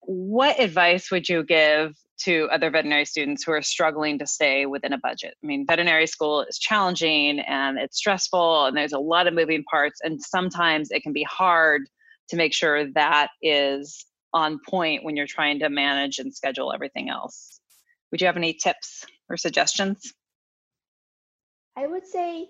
What 0.00 0.60
advice 0.60 1.10
would 1.10 1.28
you 1.28 1.44
give 1.44 1.96
to 2.20 2.48
other 2.52 2.70
veterinary 2.70 3.04
students 3.04 3.42
who 3.42 3.52
are 3.52 3.62
struggling 3.62 4.18
to 4.18 4.26
stay 4.26 4.66
within 4.66 4.92
a 4.92 4.98
budget? 4.98 5.34
I 5.42 5.46
mean, 5.46 5.66
veterinary 5.66 6.06
school 6.06 6.42
is 6.42 6.58
challenging 6.58 7.40
and 7.40 7.78
it's 7.78 7.98
stressful 7.98 8.66
and 8.66 8.76
there's 8.76 8.92
a 8.92 8.98
lot 8.98 9.26
of 9.26 9.34
moving 9.34 9.64
parts, 9.64 10.00
and 10.02 10.22
sometimes 10.22 10.90
it 10.90 11.02
can 11.02 11.12
be 11.12 11.24
hard 11.24 11.82
to 12.28 12.36
make 12.36 12.54
sure 12.54 12.90
that 12.92 13.28
is 13.42 14.06
on 14.32 14.60
point 14.68 15.04
when 15.04 15.16
you're 15.16 15.26
trying 15.26 15.58
to 15.58 15.68
manage 15.68 16.18
and 16.18 16.32
schedule 16.32 16.72
everything 16.72 17.10
else. 17.10 17.60
Would 18.10 18.20
you 18.20 18.26
have 18.26 18.36
any 18.36 18.54
tips 18.54 19.04
or 19.28 19.36
suggestions? 19.36 20.14
I 21.76 21.86
would 21.86 22.06
say 22.06 22.48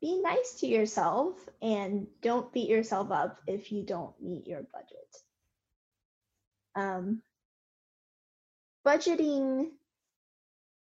be 0.00 0.20
nice 0.20 0.54
to 0.60 0.66
yourself 0.66 1.48
and 1.62 2.06
don't 2.20 2.52
beat 2.52 2.68
yourself 2.68 3.10
up 3.10 3.40
if 3.46 3.72
you 3.72 3.82
don't 3.84 4.20
meet 4.20 4.46
your 4.46 4.62
budget. 4.72 5.16
Um, 6.74 7.22
budgeting 8.86 9.70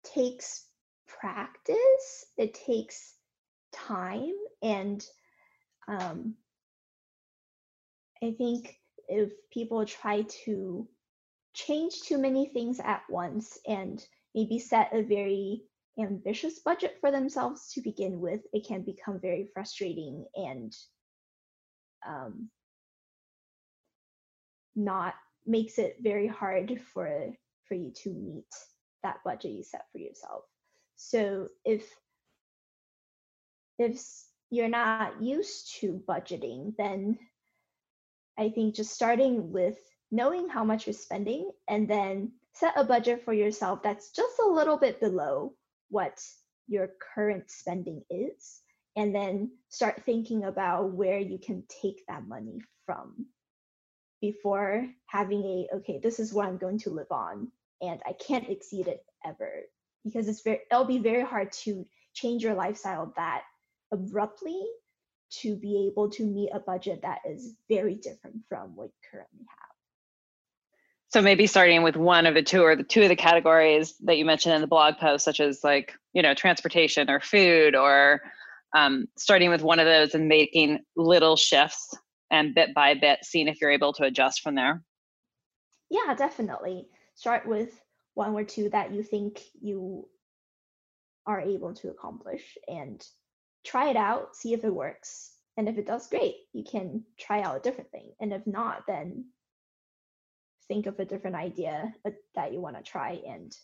takes 0.05 0.64
practice, 1.07 2.27
it 2.38 2.55
takes 2.55 3.14
time, 3.72 4.33
and 4.62 5.05
um, 5.88 6.35
I 8.22 8.33
think 8.33 8.79
if 9.09 9.33
people 9.51 9.85
try 9.85 10.22
to 10.44 10.88
change 11.53 12.03
too 12.03 12.18
many 12.18 12.46
things 12.46 12.81
at 12.81 13.03
once 13.09 13.59
and 13.66 14.05
maybe 14.35 14.59
set 14.59 14.94
a 14.94 15.03
very 15.03 15.62
ambitious 15.98 16.59
budget 16.59 16.98
for 17.00 17.11
themselves 17.11 17.72
to 17.72 17.80
begin 17.80 18.20
with, 18.20 18.40
it 18.52 18.66
can 18.66 18.82
become 18.82 19.20
very 19.20 19.48
frustrating 19.52 20.26
and 20.35 20.74
um, 22.06 22.48
not 24.74 25.14
makes 25.46 25.78
it 25.78 25.96
very 26.00 26.26
hard 26.26 26.80
for 26.92 27.32
for 27.68 27.74
you 27.74 27.90
to 27.90 28.11
meet 28.11 28.44
that 29.02 29.18
budget 29.24 29.52
you 29.52 29.62
set 29.62 29.87
for 29.92 29.98
yourself. 29.98 30.44
So 30.96 31.48
if 31.64 31.85
if 33.78 34.02
you're 34.50 34.68
not 34.68 35.20
used 35.22 35.76
to 35.80 36.02
budgeting, 36.09 36.74
then 36.76 37.18
I 38.38 38.50
think 38.50 38.74
just 38.74 38.92
starting 38.92 39.52
with 39.52 39.78
knowing 40.11 40.48
how 40.48 40.64
much 40.64 40.87
you're 40.87 40.94
spending 40.94 41.50
and 41.68 41.88
then 41.88 42.32
set 42.52 42.74
a 42.76 42.85
budget 42.85 43.24
for 43.24 43.32
yourself 43.32 43.82
that's 43.82 44.11
just 44.11 44.38
a 44.38 44.48
little 44.48 44.76
bit 44.76 45.00
below 45.00 45.52
what 45.90 46.20
your 46.68 46.90
current 47.14 47.51
spending 47.51 48.03
is 48.11 48.61
and 48.96 49.14
then 49.14 49.51
start 49.68 50.03
thinking 50.05 50.44
about 50.44 50.92
where 50.92 51.18
you 51.18 51.38
can 51.38 51.62
take 51.83 52.03
that 52.09 52.27
money 52.27 52.61
from 52.85 53.27
before 54.20 54.87
having 55.07 55.42
a 55.44 55.77
okay 55.77 56.01
this 56.03 56.18
is 56.18 56.33
what 56.33 56.46
i'm 56.46 56.57
going 56.57 56.79
to 56.79 56.90
live 56.90 57.11
on 57.11 57.49
and 57.83 58.01
i 58.07 58.12
can't 58.12 58.49
exceed 58.49 58.88
it 58.88 59.05
ever. 59.27 59.62
Because 60.05 60.29
it's 60.29 60.42
very 60.42 60.61
it'll 60.70 60.85
be 60.85 60.99
very 60.99 61.22
hard 61.22 61.53
to 61.64 61.85
change 62.14 62.42
your 62.42 62.55
lifestyle 62.55 63.12
that 63.16 63.42
abruptly 63.92 64.62
to 65.29 65.57
be 65.57 65.88
able 65.90 66.09
to 66.11 66.25
meet 66.25 66.51
a 66.53 66.61
budget 66.61 67.03
that 67.03 67.18
is 67.29 67.55
very 67.68 67.96
different 67.96 68.37
from 68.49 68.77
what 68.77 68.87
you 68.87 69.11
currently 69.11 69.44
have 69.49 69.65
so 71.16 71.22
maybe 71.22 71.46
starting 71.46 71.83
with 71.83 71.96
one 71.96 72.26
of 72.26 72.35
the 72.35 72.42
two 72.42 72.61
or 72.61 72.76
the 72.76 72.83
two 72.83 73.00
of 73.00 73.09
the 73.09 73.16
categories 73.16 73.94
that 74.05 74.18
you 74.18 74.24
mentioned 74.26 74.55
in 74.55 74.61
the 74.61 74.66
blog 74.66 74.98
post 74.98 75.24
such 75.24 75.40
as 75.40 75.64
like 75.64 75.94
you 76.12 76.20
know 76.20 76.35
transportation 76.35 77.09
or 77.09 77.20
food 77.20 77.74
or 77.74 78.20
um, 78.76 79.07
starting 79.16 79.48
with 79.48 79.62
one 79.62 79.79
of 79.79 79.87
those 79.87 80.14
and 80.14 80.29
making 80.29 80.79
little 80.94 81.35
shifts 81.35 81.94
and 82.31 82.55
bit 82.55 82.74
by 82.74 82.92
bit 82.92 83.20
seeing 83.22 83.48
if 83.48 83.62
you're 83.62 83.70
able 83.70 83.94
to 83.94 84.05
adjust 84.05 84.42
from 84.42 84.57
there. 84.57 84.83
Yeah 85.88 86.14
definitely. 86.14 86.87
Start 87.14 87.48
with 87.48 87.81
one 88.12 88.35
or 88.35 88.44
two 88.44 88.68
that 88.68 88.92
you 88.92 89.02
think 89.02 89.40
you 89.59 90.07
are 91.26 91.40
able 91.40 91.72
to 91.76 91.88
accomplish 91.88 92.59
and 92.68 93.02
try 93.64 93.88
it 93.88 93.96
out 93.96 94.37
see 94.37 94.52
if 94.52 94.64
it 94.64 94.74
works. 94.74 95.33
And 95.57 95.66
if 95.66 95.79
it 95.79 95.87
does 95.87 96.09
great. 96.09 96.35
You 96.52 96.62
can 96.62 97.05
try 97.18 97.40
out 97.40 97.57
a 97.57 97.61
different 97.61 97.90
thing. 97.90 98.12
And 98.20 98.35
if 98.35 98.46
not 98.46 98.83
then 98.87 99.24
think 100.68 100.87
of 100.87 100.98
a 100.98 101.05
different 101.05 101.37
idea 101.37 101.92
that 102.35 102.52
you 102.52 102.61
want 102.61 102.76
to 102.76 102.83
try 102.83 103.20
and 103.26 103.57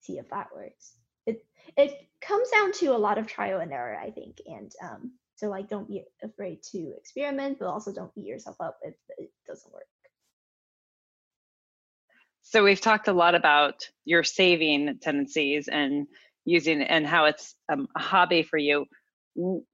see 0.00 0.18
if 0.18 0.28
that 0.30 0.48
works 0.54 0.92
it 1.26 1.44
it 1.76 2.08
comes 2.20 2.48
down 2.50 2.72
to 2.72 2.86
a 2.86 2.98
lot 2.98 3.18
of 3.18 3.26
trial 3.26 3.60
and 3.60 3.72
error 3.72 3.98
i 4.00 4.10
think 4.10 4.40
and 4.46 4.72
um, 4.82 5.12
so 5.38 5.48
like 5.48 5.68
don't 5.68 5.88
be 5.88 6.02
afraid 6.22 6.64
to 6.72 6.94
experiment, 6.98 7.58
but 7.60 7.68
also 7.68 7.92
don't 7.92 8.12
beat 8.12 8.26
yourself 8.26 8.56
up 8.58 8.76
if 8.82 8.94
it 9.18 9.30
doesn't 9.46 9.72
work. 9.72 9.86
So 12.42 12.64
we've 12.64 12.80
talked 12.80 13.06
a 13.06 13.12
lot 13.12 13.36
about 13.36 13.88
your 14.04 14.24
saving 14.24 14.98
tendencies 15.00 15.68
and 15.68 16.08
using 16.44 16.82
and 16.82 17.06
how 17.06 17.26
it's 17.26 17.54
um, 17.68 17.86
a 17.94 18.00
hobby 18.00 18.42
for 18.42 18.58
you. 18.58 18.86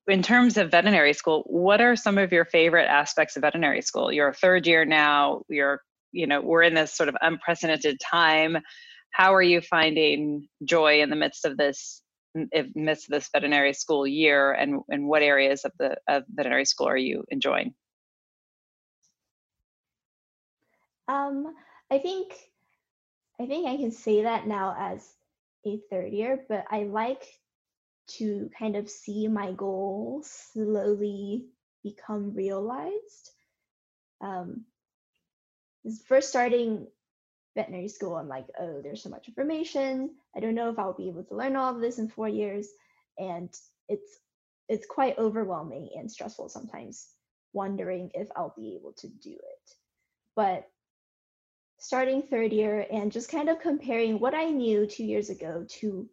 In 0.07 0.23
terms 0.23 0.59
of 0.59 0.71
veterinary 0.71 1.15
school, 1.15 1.45
what 1.47 1.81
are 1.81 1.97
some 1.97 2.19
of 2.19 2.31
your 2.31 2.45
favorite 2.45 2.87
aspects 2.87 3.37
of 3.37 3.41
veterinary 3.41 3.81
school? 3.81 4.13
You're 4.13 4.29
a 4.29 4.35
third 4.35 4.67
year 4.67 4.85
now. 4.85 5.45
You're, 5.49 5.81
you 6.15 6.27
know, 6.27 6.41
we're 6.41 6.63
in 6.63 6.75
this 6.75 6.97
sort 6.97 7.09
of 7.09 7.17
unprecedented 7.21 7.99
time. 8.01 8.57
How 9.11 9.35
are 9.35 9.43
you 9.43 9.61
finding 9.61 10.49
joy 10.65 11.03
in 11.03 11.11
the 11.11 11.17
midst 11.17 11.45
of 11.45 11.57
this 11.57 12.03
amidst 12.53 13.09
this 13.09 13.29
veterinary 13.33 13.73
school 13.73 14.07
year 14.07 14.53
and, 14.53 14.81
and 14.89 15.07
what 15.07 15.23
areas 15.23 15.65
of 15.65 15.73
the 15.79 15.97
of 16.09 16.25
veterinary 16.29 16.65
school 16.65 16.89
are 16.89 16.97
you 16.97 17.25
enjoying? 17.29 17.75
Um, 21.07 21.55
I 21.91 21.99
think 21.99 22.33
I 23.41 23.47
think 23.47 23.67
I 23.67 23.77
can 23.77 23.91
say 23.91 24.23
that 24.23 24.47
now 24.47 24.75
as 24.79 25.13
a 25.67 25.79
third 25.91 26.13
year, 26.13 26.45
but 26.49 26.65
I 26.71 26.85
like 26.85 27.25
to 28.07 28.51
kind 28.59 28.77
of 28.77 28.89
see 28.89 29.29
my 29.29 29.53
goals 29.53 30.31
slowly 30.53 31.47
become 31.83 32.35
realized. 32.35 33.31
Um, 34.21 34.65
first 36.07 36.29
starting 36.29 36.87
veterinary 37.55 37.89
school, 37.89 38.17
I'm 38.17 38.29
like, 38.29 38.47
oh, 38.59 38.81
there's 38.83 39.03
so 39.03 39.11
much 39.11 39.29
information. 39.29 40.11
I 40.37 40.41
don't 40.41 40.55
know 40.55 40.71
if 40.71 40.79
I'll 40.79 40.95
be 40.95 41.09
able 41.09 41.25
to 41.25 41.37
learn 41.37 41.57
all 41.57 41.75
of 41.75 41.81
this 41.81 41.99
in 41.99 42.09
four 42.09 42.29
years. 42.29 42.69
And 43.19 43.49
it's 43.89 44.19
it's 44.69 44.87
quite 44.87 45.19
overwhelming 45.19 45.91
and 45.97 46.11
stressful 46.11 46.49
sometimes, 46.49 47.07
wondering 47.53 48.11
if 48.15 48.29
I'll 48.35 48.55
be 48.57 48.77
able 48.77 48.95
to 48.99 49.09
do 49.09 49.33
it. 49.33 49.71
But 50.35 50.67
starting 51.79 52.23
third 52.23 52.53
year 52.53 52.87
and 52.91 53.13
just 53.13 53.31
kind 53.31 53.49
of 53.49 53.61
comparing 53.61 54.19
what 54.19 54.35
I 54.35 54.47
knew 54.47 54.87
two 54.87 55.05
years 55.05 55.29
ago 55.29 55.67
to 55.81 56.09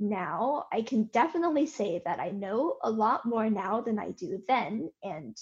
now, 0.00 0.66
I 0.72 0.82
can 0.82 1.04
definitely 1.04 1.66
say 1.66 2.02
that 2.04 2.18
I 2.18 2.30
know 2.30 2.78
a 2.82 2.90
lot 2.90 3.24
more 3.24 3.48
now 3.48 3.80
than 3.80 3.98
I 3.98 4.10
do 4.10 4.42
then, 4.48 4.90
and 5.04 5.36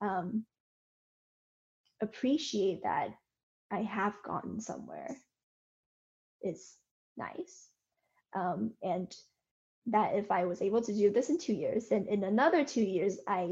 um, 0.00 0.46
appreciate 2.00 2.82
that 2.82 3.10
I 3.70 3.82
have 3.82 4.14
gotten 4.24 4.60
somewhere 4.60 5.16
is 6.42 6.74
nice. 7.16 7.68
Um, 8.34 8.72
and 8.82 9.14
that 9.86 10.14
if 10.16 10.30
I 10.30 10.44
was 10.44 10.60
able 10.62 10.82
to 10.82 10.92
do 10.92 11.10
this 11.10 11.30
in 11.30 11.38
two 11.38 11.54
years, 11.54 11.88
then 11.88 12.06
in 12.08 12.24
another 12.24 12.64
two 12.64 12.82
years, 12.82 13.18
I 13.26 13.46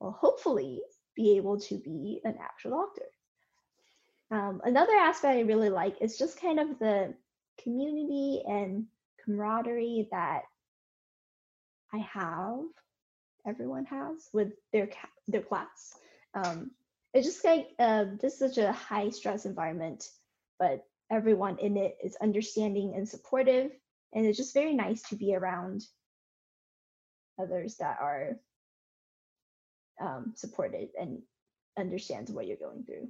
will 0.00 0.12
hopefully 0.12 0.80
be 1.14 1.36
able 1.36 1.60
to 1.60 1.76
be 1.76 2.20
an 2.24 2.36
actual 2.40 2.70
doctor. 2.70 3.06
Um, 4.30 4.62
another 4.64 4.94
aspect 4.94 5.36
I 5.36 5.40
really 5.40 5.68
like 5.68 5.96
is 6.00 6.18
just 6.18 6.40
kind 6.40 6.58
of 6.58 6.78
the 6.78 7.14
community 7.62 8.42
and 8.46 8.86
camaraderie 9.24 10.08
that 10.10 10.42
I 11.92 11.98
have, 11.98 12.64
everyone 13.46 13.84
has 13.86 14.28
with 14.32 14.52
their 14.72 14.88
their 15.28 15.42
class. 15.42 15.94
Um, 16.34 16.70
it's 17.14 17.26
just 17.26 17.44
like 17.44 17.68
uh, 17.78 18.04
this 18.20 18.34
is 18.34 18.38
such 18.38 18.58
a 18.58 18.72
high 18.72 19.10
stress 19.10 19.44
environment, 19.44 20.08
but 20.58 20.84
everyone 21.10 21.58
in 21.58 21.76
it 21.76 21.96
is 22.02 22.16
understanding 22.16 22.94
and 22.96 23.08
supportive, 23.08 23.70
and 24.14 24.26
it's 24.26 24.38
just 24.38 24.54
very 24.54 24.74
nice 24.74 25.02
to 25.08 25.16
be 25.16 25.34
around 25.34 25.84
others 27.40 27.76
that 27.76 27.98
are 28.00 28.38
um, 30.00 30.32
supported 30.36 30.88
and 30.98 31.22
understands 31.78 32.30
what 32.30 32.46
you're 32.46 32.56
going 32.56 32.84
through. 32.84 33.08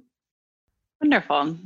Wonderful. 1.01 1.57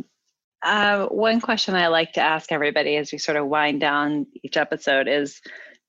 Uh, 0.63 1.05
one 1.07 1.39
question 1.39 1.75
I 1.75 1.87
like 1.87 2.13
to 2.13 2.21
ask 2.21 2.51
everybody 2.51 2.97
as 2.97 3.11
we 3.11 3.19
sort 3.19 3.37
of 3.37 3.47
wind 3.47 3.79
down 3.79 4.25
each 4.41 4.57
episode 4.57 5.07
is 5.07 5.41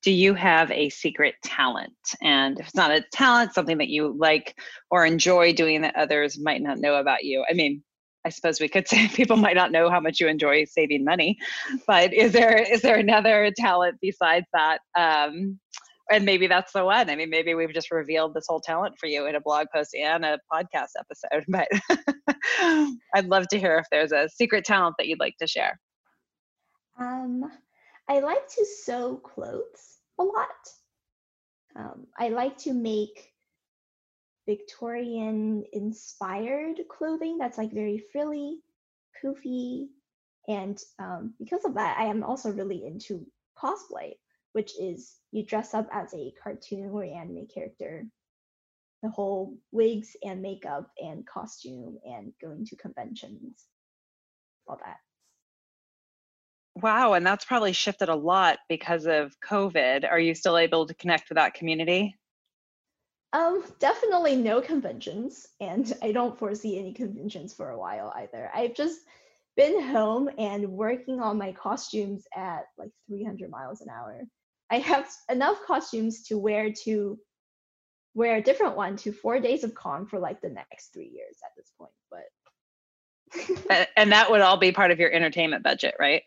do 0.02 0.12
you 0.12 0.34
have 0.34 0.70
a 0.70 0.90
secret 0.90 1.34
talent? 1.44 1.92
And 2.22 2.58
if 2.61 2.66
it's 2.66 2.74
not 2.74 2.90
a 2.90 3.04
talent, 3.12 3.54
something 3.54 3.78
that 3.78 3.88
you 3.88 4.14
like 4.16 4.58
or 4.90 5.04
enjoy 5.04 5.52
doing 5.52 5.82
that 5.82 5.96
others 5.96 6.38
might 6.40 6.62
not 6.62 6.78
know 6.78 6.96
about 6.96 7.24
you. 7.24 7.44
I 7.48 7.54
mean, 7.54 7.82
I 8.24 8.30
suppose 8.30 8.61
we 8.61 8.68
could 8.68 8.87
say 8.88 9.08
people 9.08 9.37
might 9.37 9.56
not 9.56 9.72
know 9.72 9.90
how 9.90 10.00
much 10.00 10.20
you 10.20 10.28
enjoy 10.28 10.64
saving 10.64 11.04
money, 11.04 11.38
but 11.87 12.12
is 12.12 12.32
there 12.32 12.56
is 12.56 12.82
there 12.82 12.96
another 12.96 13.52
talent 13.56 13.96
besides 14.00 14.46
that? 14.52 14.80
Um, 14.96 15.58
and 16.11 16.24
maybe 16.24 16.46
that's 16.46 16.72
the 16.72 16.84
one. 16.84 17.11
I 17.11 17.16
mean, 17.16 17.28
maybe 17.28 17.54
we've 17.54 17.72
just 17.74 17.90
revealed 17.90 18.32
this 18.32 18.46
whole 18.48 18.61
talent 18.61 18.94
for 18.98 19.06
you 19.06 19.26
in 19.26 19.34
a 19.34 19.40
blog 19.40 19.66
post 19.74 19.94
and 19.94 20.24
a 20.24 20.38
podcast 20.50 20.92
episode. 20.98 21.44
But 21.48 21.68
I'd 23.14 23.26
love 23.26 23.46
to 23.48 23.58
hear 23.58 23.76
if 23.78 23.87
there's 23.90 24.12
a 24.12 24.28
secret 24.28 24.64
talent 24.64 24.94
that 24.98 25.06
you'd 25.06 25.20
like 25.20 25.37
to 25.40 25.46
share. 25.46 25.78
Um, 26.98 27.50
I 28.09 28.21
like 28.21 28.49
to 28.49 28.64
sew 28.64 29.16
clothes 29.16 29.99
a 30.18 30.25
lot. 30.25 30.49
Um, 31.77 32.07
I 32.18 32.31
like 32.31 32.57
to 32.59 32.73
make 32.73 33.33
Victorian 34.47 35.64
inspired 35.73 36.81
clothing 36.88 37.37
that's 37.37 37.59
like 37.59 37.73
very 37.73 38.03
frilly, 38.11 38.61
poofy, 39.23 39.88
and 40.49 40.83
um, 40.99 41.35
because 41.38 41.66
of 41.66 41.75
that, 41.75 41.99
I 41.99 42.05
am 42.05 42.25
also 42.25 42.51
really 42.51 42.87
into 42.87 43.27
cosplay, 43.62 44.14
which 44.53 44.73
is 44.81 45.16
you 45.31 45.44
dress 45.44 45.75
up 45.75 45.87
as 45.92 46.14
a 46.14 46.33
cartoon 46.42 46.88
or 46.90 47.05
anime 47.05 47.47
character. 47.53 48.07
The 49.03 49.11
whole 49.11 49.57
wigs 49.71 50.16
and 50.25 50.42
makeup 50.42 50.90
and 50.99 51.27
costume 51.27 51.99
and 52.05 52.33
going 52.40 52.64
to 52.64 52.77
conventions, 52.77 53.66
all 54.66 54.81
that. 54.85 54.97
Wow, 56.82 57.14
and 57.14 57.26
that's 57.26 57.44
probably 57.44 57.72
shifted 57.72 58.08
a 58.08 58.14
lot 58.14 58.58
because 58.68 59.06
of 59.06 59.34
COVID. 59.40 60.08
Are 60.08 60.18
you 60.18 60.34
still 60.34 60.56
able 60.56 60.86
to 60.86 60.94
connect 60.94 61.28
with 61.28 61.36
that 61.36 61.54
community? 61.54 62.14
Um, 63.32 63.64
definitely 63.78 64.36
no 64.36 64.60
conventions, 64.60 65.46
and 65.60 65.92
I 66.02 66.12
don't 66.12 66.38
foresee 66.38 66.78
any 66.78 66.92
conventions 66.92 67.52
for 67.52 67.70
a 67.70 67.78
while 67.78 68.12
either. 68.16 68.50
I've 68.54 68.74
just 68.74 69.00
been 69.56 69.82
home 69.82 70.30
and 70.38 70.68
working 70.68 71.20
on 71.20 71.36
my 71.36 71.52
costumes 71.52 72.24
at 72.34 72.66
like 72.78 72.90
300 73.08 73.50
miles 73.50 73.80
an 73.80 73.88
hour. 73.90 74.22
I 74.70 74.78
have 74.78 75.08
enough 75.30 75.58
costumes 75.66 76.22
to 76.28 76.38
wear 76.38 76.72
to 76.84 77.18
wear 78.14 78.36
a 78.36 78.42
different 78.42 78.76
one 78.76 78.96
to 78.98 79.12
four 79.12 79.40
days 79.40 79.64
of 79.64 79.74
con 79.74 80.06
for 80.06 80.18
like 80.18 80.40
the 80.40 80.48
next 80.48 80.92
three 80.92 81.08
years 81.08 81.36
at 81.44 81.50
this 81.56 81.72
point. 81.78 81.90
But 83.68 83.88
and 83.96 84.12
that 84.12 84.30
would 84.30 84.40
all 84.40 84.56
be 84.56 84.72
part 84.72 84.90
of 84.90 84.98
your 84.98 85.12
entertainment 85.12 85.62
budget, 85.62 85.94
right? 85.98 86.22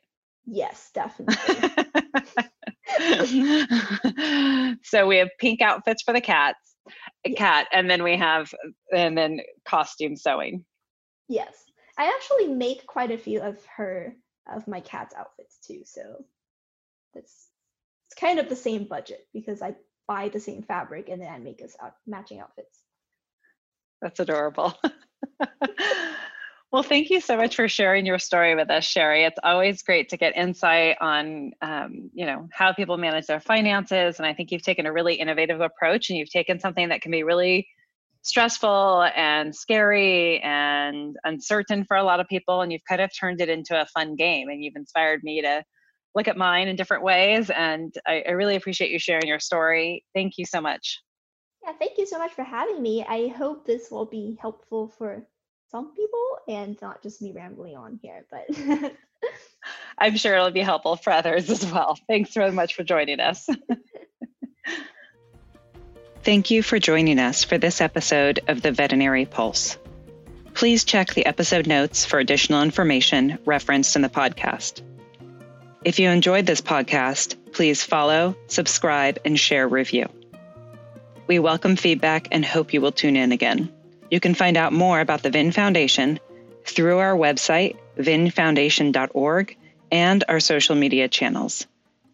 Yes, 0.45 0.91
definitely. 0.93 1.35
so 4.83 5.07
we 5.07 5.17
have 5.17 5.29
pink 5.39 5.61
outfits 5.61 6.03
for 6.03 6.13
the 6.13 6.21
cats, 6.21 6.75
a 7.25 7.33
cat, 7.33 7.67
and 7.71 7.89
then 7.89 8.03
we 8.03 8.17
have 8.17 8.53
and 8.95 9.17
then 9.17 9.39
costume 9.65 10.15
sewing. 10.15 10.65
Yes. 11.29 11.53
I 11.97 12.05
actually 12.05 12.47
make 12.47 12.87
quite 12.87 13.11
a 13.11 13.17
few 13.17 13.41
of 13.41 13.57
her 13.77 14.15
of 14.51 14.67
my 14.67 14.79
cat's 14.79 15.15
outfits 15.15 15.59
too, 15.65 15.81
so 15.85 16.01
that's 17.13 17.49
it's 18.07 18.19
kind 18.19 18.39
of 18.39 18.49
the 18.49 18.55
same 18.55 18.85
budget 18.85 19.27
because 19.33 19.61
I 19.61 19.75
buy 20.07 20.29
the 20.29 20.39
same 20.39 20.63
fabric 20.63 21.09
and 21.09 21.21
then 21.21 21.31
I 21.31 21.37
make 21.37 21.61
us 21.61 21.75
out 21.81 21.93
matching 22.07 22.39
outfits. 22.39 22.81
That's 24.01 24.19
adorable. 24.19 24.73
well, 26.71 26.83
thank 26.83 27.09
you 27.09 27.19
so 27.19 27.35
much 27.35 27.55
for 27.55 27.67
sharing 27.67 28.05
your 28.05 28.19
story 28.19 28.55
with 28.55 28.69
us, 28.69 28.85
Sherry. 28.85 29.25
It's 29.25 29.39
always 29.43 29.83
great 29.83 30.09
to 30.09 30.17
get 30.17 30.37
insight 30.37 30.95
on, 31.01 31.51
um, 31.61 32.09
you 32.13 32.25
know, 32.25 32.47
how 32.53 32.71
people 32.71 32.97
manage 32.97 33.27
their 33.27 33.41
finances, 33.41 34.17
and 34.17 34.25
I 34.25 34.33
think 34.33 34.51
you've 34.51 34.63
taken 34.63 34.85
a 34.85 34.93
really 34.93 35.15
innovative 35.15 35.59
approach, 35.59 36.09
and 36.09 36.17
you've 36.17 36.31
taken 36.31 36.59
something 36.59 36.89
that 36.89 37.01
can 37.01 37.11
be 37.11 37.23
really 37.23 37.67
stressful 38.21 39.09
and 39.15 39.53
scary 39.53 40.39
and 40.41 41.17
uncertain 41.25 41.83
for 41.83 41.97
a 41.97 42.03
lot 42.03 42.19
of 42.19 42.27
people, 42.27 42.61
and 42.61 42.71
you've 42.71 42.85
kind 42.87 43.01
of 43.01 43.09
turned 43.19 43.41
it 43.41 43.49
into 43.49 43.79
a 43.79 43.85
fun 43.87 44.15
game, 44.15 44.47
and 44.47 44.63
you've 44.63 44.75
inspired 44.77 45.21
me 45.23 45.41
to 45.41 45.63
look 46.15 46.27
at 46.27 46.37
mine 46.37 46.67
in 46.67 46.75
different 46.75 47.03
ways. 47.03 47.49
And 47.49 47.93
I, 48.07 48.23
I 48.27 48.31
really 48.31 48.55
appreciate 48.55 48.91
you 48.91 48.99
sharing 48.99 49.27
your 49.27 49.39
story. 49.39 50.05
Thank 50.13 50.37
you 50.37 50.45
so 50.45 50.61
much. 50.61 51.01
Yeah, 51.65 51.73
thank 51.79 51.97
you 51.97 52.05
so 52.05 52.17
much 52.17 52.31
for 52.33 52.43
having 52.43 52.81
me. 52.81 53.05
I 53.07 53.27
hope 53.27 53.65
this 53.65 53.91
will 53.91 54.05
be 54.05 54.37
helpful 54.41 54.87
for 54.87 55.25
some 55.71 55.95
people 55.95 56.37
and 56.49 56.77
not 56.81 57.01
just 57.01 57.21
me 57.21 57.31
rambling 57.31 57.77
on 57.77 57.97
here, 58.01 58.25
but 58.29 58.45
I'm 59.97 60.17
sure 60.17 60.35
it'll 60.35 60.51
be 60.51 60.59
helpful 60.59 60.97
for 60.97 61.11
others 61.13 61.49
as 61.49 61.65
well. 61.71 61.97
Thanks 62.07 62.33
very 62.33 62.51
much 62.51 62.75
for 62.75 62.83
joining 62.83 63.21
us. 63.21 63.49
Thank 66.23 66.51
you 66.51 66.61
for 66.61 66.77
joining 66.77 67.17
us 67.17 67.43
for 67.43 67.57
this 67.57 67.81
episode 67.81 68.41
of 68.47 68.61
the 68.61 68.71
Veterinary 68.71 69.25
Pulse. 69.25 69.77
Please 70.53 70.83
check 70.83 71.13
the 71.13 71.25
episode 71.25 71.65
notes 71.65 72.05
for 72.05 72.19
additional 72.19 72.61
information 72.61 73.39
referenced 73.45 73.95
in 73.95 74.01
the 74.01 74.09
podcast. 74.09 74.81
If 75.83 75.97
you 75.97 76.09
enjoyed 76.09 76.45
this 76.45 76.61
podcast, 76.61 77.35
please 77.53 77.81
follow, 77.81 78.35
subscribe, 78.47 79.17
and 79.25 79.39
share 79.39 79.67
review. 79.67 80.07
We 81.25 81.39
welcome 81.39 81.75
feedback 81.75 82.27
and 82.31 82.45
hope 82.45 82.73
you 82.73 82.81
will 82.81 82.91
tune 82.91 83.15
in 83.15 83.31
again. 83.31 83.73
You 84.11 84.19
can 84.19 84.35
find 84.35 84.57
out 84.57 84.73
more 84.73 84.99
about 84.99 85.23
the 85.23 85.31
VIN 85.31 85.51
Foundation 85.51 86.19
through 86.65 86.99
our 86.99 87.15
website, 87.15 87.77
vinfoundation.org, 87.97 89.57
and 89.91 90.23
our 90.27 90.39
social 90.39 90.75
media 90.75 91.07
channels. 91.07 91.65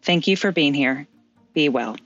Thank 0.02 0.26
you 0.28 0.36
for 0.36 0.52
being 0.52 0.72
here. 0.72 1.06
Be 1.52 1.68
well. 1.68 1.96